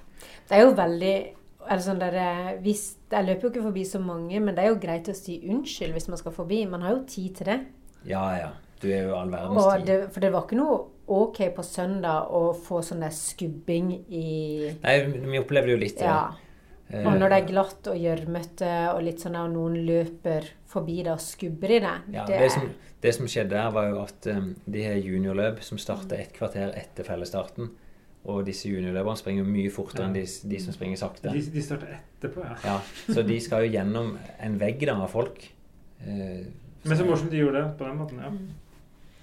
[0.48, 1.16] Det er jo veldig
[1.82, 4.80] sånn der, eh, hvis, Jeg løper jo ikke forbi så mange, men det er jo
[4.82, 6.64] greit å si unnskyld hvis man skal forbi.
[6.66, 7.60] Man har jo tid til det.
[8.06, 8.50] Ja, ja.
[8.80, 9.86] Du er jo all verdens tid.
[9.86, 14.26] det for det var ikke noe ok på søndag å få sånn der skubbing i
[14.82, 16.04] Nei, vi opplevde jo litt det.
[16.10, 16.34] Ja.
[16.90, 21.00] Eh, Og når det er glatt og gjørmete, og litt sånn og noen løper forbi
[21.02, 22.68] deg og skubber i deg Ja, det det, som,
[23.02, 26.74] det som skjedde der, var jo at um, de har juniorløp som starter et kvarter
[26.78, 27.72] etter fellesstarten.
[28.26, 31.30] Og disse juniorløperne springer jo mye fortere enn de, de som springer sakte.
[31.30, 32.56] De, de starter etterpå, ja.
[32.64, 32.78] Ja,
[33.14, 35.44] Så de skal jo gjennom en vegg da av folk.
[36.02, 36.46] Eh,
[36.86, 38.18] Men så morsomt de gjorde det på den måten.
[38.24, 38.32] ja.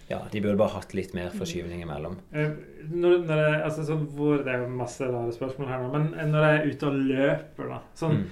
[0.09, 2.17] Ja, De burde bare hatt litt mer forskyvning imellom.
[2.35, 2.49] Eh,
[2.91, 6.09] Når, når jeg, altså sånn hvor, Det er jo masse rare spørsmål her nå, men
[6.19, 8.25] eh, når jeg er ute og løper, da sånn, Mm.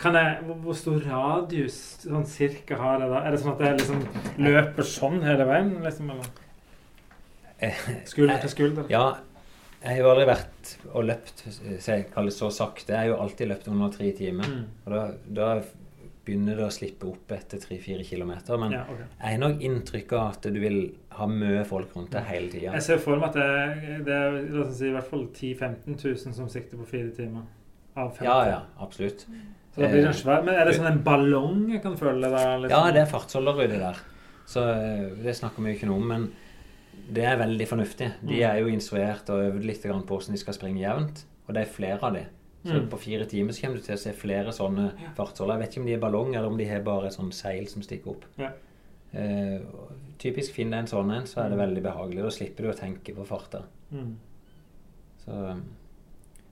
[0.00, 3.20] kan jeg, hvor, hvor stor radius sånn cirka har jeg da?
[3.24, 4.00] Er det sånn at jeg liksom
[4.48, 5.74] løper sånn hele veien?
[5.84, 6.32] liksom, eller?
[7.60, 8.88] Eh, Skulder til skulder?
[8.90, 9.04] Ja,
[9.84, 12.94] jeg har jo aldri vært og løpt så jeg kaller det så sakte.
[12.94, 14.48] Jeg har jo alltid løpt under tre timer.
[14.48, 14.62] Mm.
[14.86, 15.02] Og da,
[15.38, 15.48] da
[16.24, 18.56] begynner det å slippe opp etter tre-fire kilometer.
[18.60, 19.08] Men Ja, okay.
[19.18, 20.78] jeg har nok inntrykk av at du vil
[21.18, 22.72] ha mye folk rundt deg hele tida.
[22.78, 25.52] Jeg ser for meg at det, det er la oss si, i hvert fall 10
[25.60, 27.44] 000-15 000 som sikter på fire timer.
[27.94, 28.24] Av 50.
[28.26, 29.26] Ja, ja, absolutt.
[29.74, 32.30] Så da blir det en svær, men er det sånn en ballong jeg kan føle?
[32.30, 32.72] Der, Liksom?
[32.72, 34.00] Ja, det er fartsholder uti der.
[34.48, 36.08] Så eh, det snakker vi jo ikke noe om.
[36.14, 36.26] Men
[37.12, 38.12] det er veldig fornuftig.
[38.22, 38.50] De Mm.
[38.50, 41.24] er jo instruert og øvd litt på hvordan de skal springe jevnt.
[41.48, 42.24] Og det er flere av de.
[42.64, 42.88] Så Mm.
[42.88, 45.58] på fire timer så kommer du til å se flere sånne fartsholder.
[45.58, 47.82] Jeg vet ikke om de er ballong, eller om de har bare sånn seil som
[47.82, 48.24] stikker opp.
[48.38, 48.50] Ja.
[49.14, 49.60] Uh,
[50.18, 52.22] typisk finn deg en sånn en, så er det veldig behagelig.
[52.22, 53.62] Da slipper du å tenke på farta.
[53.92, 54.16] Mm.
[55.24, 55.60] Så,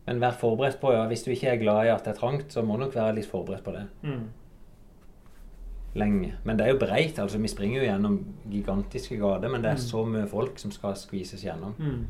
[0.07, 2.49] men vær forberedt på ja, Hvis du ikke er glad i at det er trangt,
[2.53, 3.87] så må du nok være litt forberedt på det.
[4.05, 4.29] Mm.
[5.95, 6.35] Lenge.
[6.45, 7.19] Men det er jo breit.
[7.19, 8.19] altså Vi springer jo gjennom
[8.51, 11.75] gigantiske gater, men det er så mye folk som skal skvises gjennom.
[11.79, 12.07] Mm.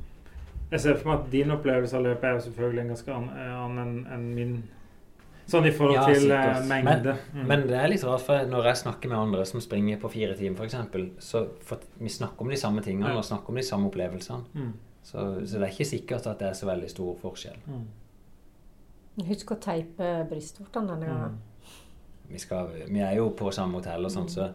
[0.71, 3.39] Jeg ser for meg at din opplevelse av løpet er jo selvfølgelig en ganske annen
[3.39, 4.55] annen enn en min.
[5.47, 6.69] Sånn i forhold Ja, til eh, sikkert.
[6.69, 7.17] mengde.
[7.35, 7.47] Mm.
[7.51, 10.37] Men det er litt rart, for når jeg snakker med andre som springer på fire
[10.39, 10.77] timer, f.eks.,
[11.19, 13.17] så for vi snakker om de samme tingene Ja.
[13.19, 14.45] og snakker om de samme opplevelsene.
[14.55, 14.73] mm.
[15.03, 17.57] Så, så det er ikke sikkert at det er så veldig stor forskjell.
[17.67, 17.87] Mm.
[19.29, 21.39] Husk å teipe brystvortene denne gangen.
[22.33, 22.37] Mm.
[22.37, 24.49] Vi, skal, vi er jo på samme hotell og sånn, så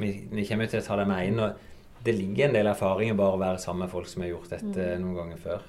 [0.00, 1.38] vi, vi kommer til å ta det med inn.
[1.44, 4.50] Og det ligger en del erfaringer bare å være sammen med folk som har gjort
[4.56, 5.68] dette noen ganger før.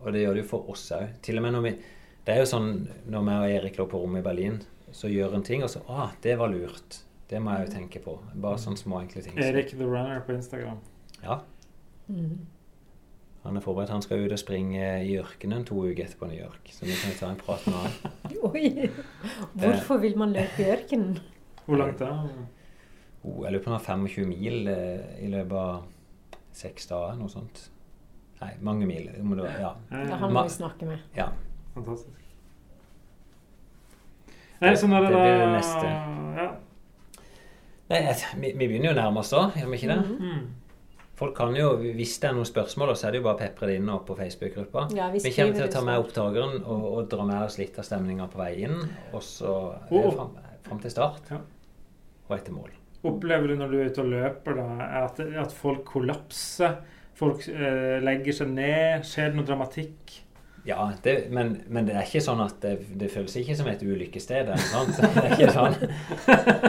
[0.00, 1.16] Og det gjør det jo for oss òg.
[1.24, 1.78] Til og med når vi
[2.20, 2.68] Det er jo sånn
[3.08, 4.58] når vi og Erik lå på rommet i Berlin,
[4.92, 7.00] så gjør en ting, og så Å, det var lurt.
[7.30, 8.18] Det må jeg jo tenke på.
[8.34, 9.38] Bare sånne små, enkle ting.
[9.38, 10.80] Erik the Runner på Instagram.
[11.22, 11.40] Ja.
[12.10, 12.46] Mm.
[13.44, 13.90] Han er forberedt.
[13.90, 16.68] Han skal ut og springe i ørkenen to uker etterpå New York.
[16.74, 18.16] Så vi kan ta en prat med han.
[18.50, 18.90] Oi!
[19.56, 21.18] Hvorfor vil man løpe i ørkenen?
[21.64, 22.46] Hvor langt er det?
[23.24, 25.82] Oh, jeg lurer på om han har 25 mil eh, i løpet av
[26.56, 27.66] seks dager, noe sånt.
[28.40, 29.10] Nei, mange mil.
[29.12, 29.74] Det må det Ja.
[29.90, 30.98] Det er han må vi snakke med.
[31.16, 31.28] ja.
[31.74, 32.16] Fantastisk.
[34.60, 35.44] Nei, sånn er det, Det blir da.
[35.44, 35.90] det neste.
[36.36, 36.48] Ja.
[37.90, 38.00] Nei,
[38.40, 40.00] vi, vi begynner jo nærmest da, gjør vi ikke det?
[40.06, 40.48] Mm Mm.
[41.20, 43.68] Folk kan jo, Hvis det er noen spørsmål, så er det jo bare å pepre
[43.68, 44.86] det inn opp på Facebook-gruppa.
[44.96, 47.76] Ja, vi Vi kommer til å ta med opptakeren og, og dra med oss litt
[47.78, 48.78] av stemninga på vei inn.
[49.12, 49.52] Og så
[49.90, 50.10] Oh.
[50.16, 50.30] fram,
[50.64, 51.40] fram til start Ja.
[52.30, 52.70] og etter mål.
[53.04, 56.78] Opplever du når du er ute og løper, da, at, at folk kollapser?
[57.20, 59.04] Folk eh, legger seg ned?
[59.04, 60.20] Skjer det noe dramatikk?
[60.68, 63.80] Ja, det, men, men det er ikke sånn at det, det føles ikke som et
[63.82, 64.50] ulykkessted.
[64.50, 65.76] Det er ikke sånn.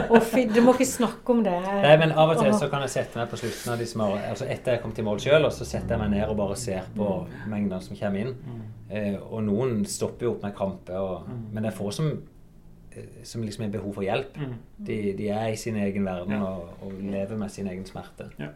[0.08, 0.20] Å,
[0.54, 1.52] du må ikke snakke om det.
[1.84, 4.08] Nei, men Av og til så kan jeg sette meg på slutten av de små,
[4.16, 6.56] altså etter jeg kom til mål sjøl, og så setter jeg meg ned og bare
[6.60, 7.08] ser på
[7.52, 8.34] mengdene som kommer inn.
[8.92, 11.44] Eh, og noen stopper jo opp med krampe, og, Mm.
[11.52, 12.08] men det er få som,
[12.96, 14.36] eh, som liksom har behov for hjelp.
[14.36, 14.54] Mm.
[14.88, 16.42] De, de er i sin egen verden Ja.
[16.48, 18.30] og, og lever med sin egen smerte.
[18.40, 18.48] Ja.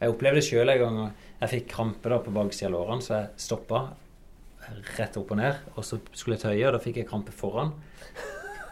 [0.00, 1.00] Jeg opplevde det sjøl en gang.
[1.42, 3.90] Jeg fikk krampe da på baksida av lårene, så jeg stoppa
[4.98, 5.64] rett opp og ned.
[5.76, 7.74] Og så skulle jeg tøye, og da fikk jeg krampe foran.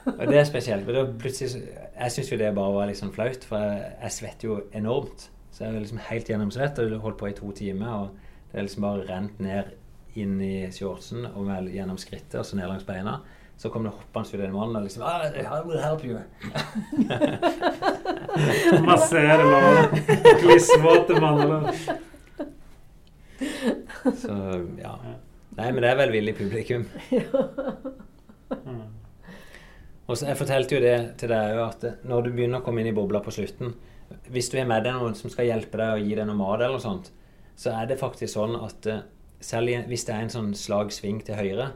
[0.09, 0.87] Og det er spesielt.
[0.87, 4.17] Men da plutselig, jeg syns jo det bare var litt sånn flaut, for jeg, jeg
[4.17, 5.29] svetter jo enormt.
[5.53, 8.07] Så jeg er liksom helt gjennomsvett og holdt på i to timer.
[8.07, 9.75] Og det er liksom bare rent ned
[10.19, 13.19] inn i shortsen og vel gjennom skrittet og så ned langs beina.
[13.59, 16.19] Så kom det hoppende ut en mann og liksom ah, I will help you.
[18.87, 20.13] Massere låret.
[20.45, 21.67] Klissvåte mannen.
[24.15, 24.37] Så
[24.79, 24.95] ja.
[25.59, 26.87] Nei, men det er velvillig publikum.
[28.65, 28.83] Mm.
[30.09, 32.91] Og så Jeg fortalte jo det til deg at når du begynner å komme inn
[32.91, 33.75] i bobla på slutten
[34.33, 36.63] Hvis du har med deg noen som skal hjelpe deg og gi deg noe mat,
[36.65, 37.11] eller sånt,
[37.59, 39.05] så er det faktisk sånn at eh,
[39.45, 41.73] selv hvis det er en sånn slag sving til høyre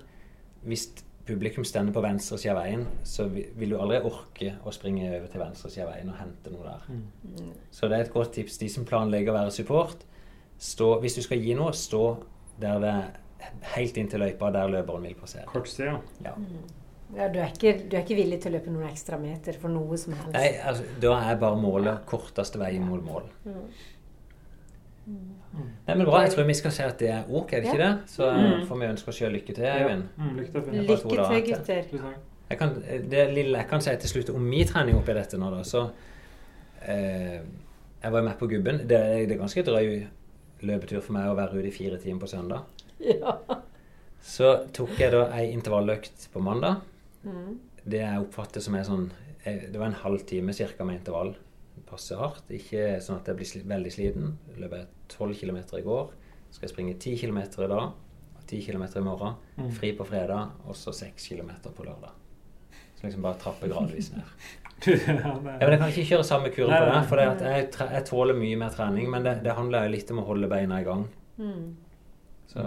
[0.66, 0.89] Hvis
[1.26, 5.28] publikum stender på venstre side av veien, så vil du aldri orke å springe over
[5.30, 6.89] til venstre side av veien og hente noe der.
[6.91, 7.53] Mm.
[7.70, 8.59] Så det er et godt tips.
[8.59, 10.03] De som planlegger å være support,
[10.59, 12.03] stå, hvis du skal gi noe, stå
[12.62, 13.22] der det er
[13.74, 15.45] helt inn til løypa, der løperen vil passere.
[15.47, 15.99] Kortsida.
[16.24, 16.32] Ja.
[17.16, 19.68] Ja, du, er ikke, du er ikke villig til å løpe noen ekstra meter for
[19.68, 20.32] noe som helst?
[20.32, 23.26] Nei, altså, da er bare målet korteste vei mot mål.
[25.86, 26.22] Nei, men bra.
[26.24, 27.93] Jeg tror vi skal si at det er ok, er det ikke det?
[28.09, 28.66] Så Mm.
[28.68, 30.05] får vi ønske oss sjøl lykke til, Eivind.
[30.16, 30.62] Mm, lykke til.
[30.62, 31.99] To Lykke til, til.
[31.99, 32.14] gutter.
[32.51, 32.74] Jeg kan,
[33.11, 35.90] det lille jeg kan si til slutt om min trening oppi dette nå, da, så
[36.86, 37.40] eh,
[38.03, 38.78] Jeg var jo med på Gubben.
[38.88, 40.07] Det, er- det er ganske drøy
[40.62, 42.64] løpetur for meg å være ute i fire timer på søndag.
[43.22, 43.36] Ja.
[44.22, 46.82] Så tok jeg da ei intervalløkt på mandag.
[47.26, 47.59] Mm.
[47.82, 49.09] Det jeg oppfatter som er sånn
[49.42, 51.32] Det var en halv time cirka med intervall.
[51.88, 52.46] Passe hardt.
[52.55, 54.36] Ikke sånn at jeg blir veldig sliten.
[54.62, 56.12] Løp jeg 12 km i går.
[56.53, 57.92] Skal jeg springe 10 km i dag.
[58.46, 59.34] 10 km i morgen.
[59.59, 59.70] Mm.
[59.74, 60.55] Fri på fredag.
[60.68, 62.14] Og så 6 km på lørdag.
[62.94, 64.22] Så liksom bare trappe gradvis ned.
[64.86, 67.00] ja, men Jeg kan ikke kjøre samme kuren på det.
[67.11, 69.11] For det at jeg, jeg tåler mye mer trening.
[69.11, 71.09] Men det, det handler jo litt om å holde beina i gang.
[71.42, 71.72] Mm.
[72.53, 72.64] Så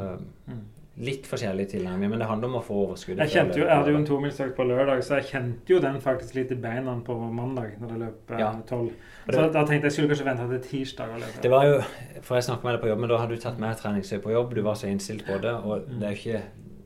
[0.47, 0.61] Mm.
[0.97, 2.09] litt forskjellig tilnærming.
[2.09, 3.25] Men det handler om å få overskuddet.
[3.27, 5.97] Jeg kjente jo, jeg hadde jo en tomilsøkt på lørdag, så jeg kjente jo den
[6.01, 8.91] faktisk litt i beina på mandag når det løp tolv.
[9.27, 9.33] Ja.
[9.33, 11.41] Så da tenkte jeg skulle kanskje vente til tirsdag å løpe.
[11.41, 11.81] Det var jo,
[12.21, 14.31] for jeg snakket med deg på jobb, men da hadde du tatt mer treningsøy på
[14.31, 14.53] jobb.
[14.55, 16.41] Du var så innstilt på det, og det er jo ikke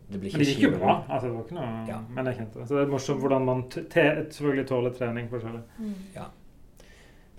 [0.09, 0.93] Det blir ikke Men det gikk jo bra.
[1.07, 1.99] Altså, det var ikke noe, Ja.
[2.09, 2.67] Men jeg kjente det.
[2.67, 5.61] Så det er morsomt hvordan man selvfølgelig tåler trening forskjellig.
[5.77, 5.93] Mm.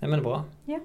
[0.01, 0.45] Nei, men bra.
[0.69, 0.79] Ja.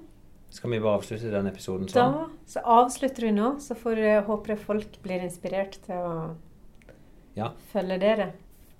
[0.57, 2.17] Skal vi bare avslutte den episoden sånn?
[2.17, 6.13] Da så avslutter vi nå, så får jeg håper jeg folk blir inspirert til å
[7.37, 7.51] Ja.
[7.73, 8.31] følge dere.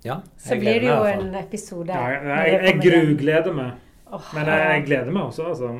[0.02, 0.20] Ja.
[0.38, 1.94] Så blir det jo meg en episode.
[1.94, 3.70] Ja, jeg, når jeg, jeg grugleder meg.
[4.10, 5.74] Oh, Men jeg, jeg gleder meg også, altså.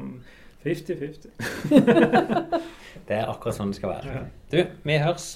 [0.64, 1.30] 50-50.
[3.09, 4.14] Det er akkurat sånn det skal være.
[4.14, 4.22] Ja.
[4.53, 5.28] Du, vi hørs.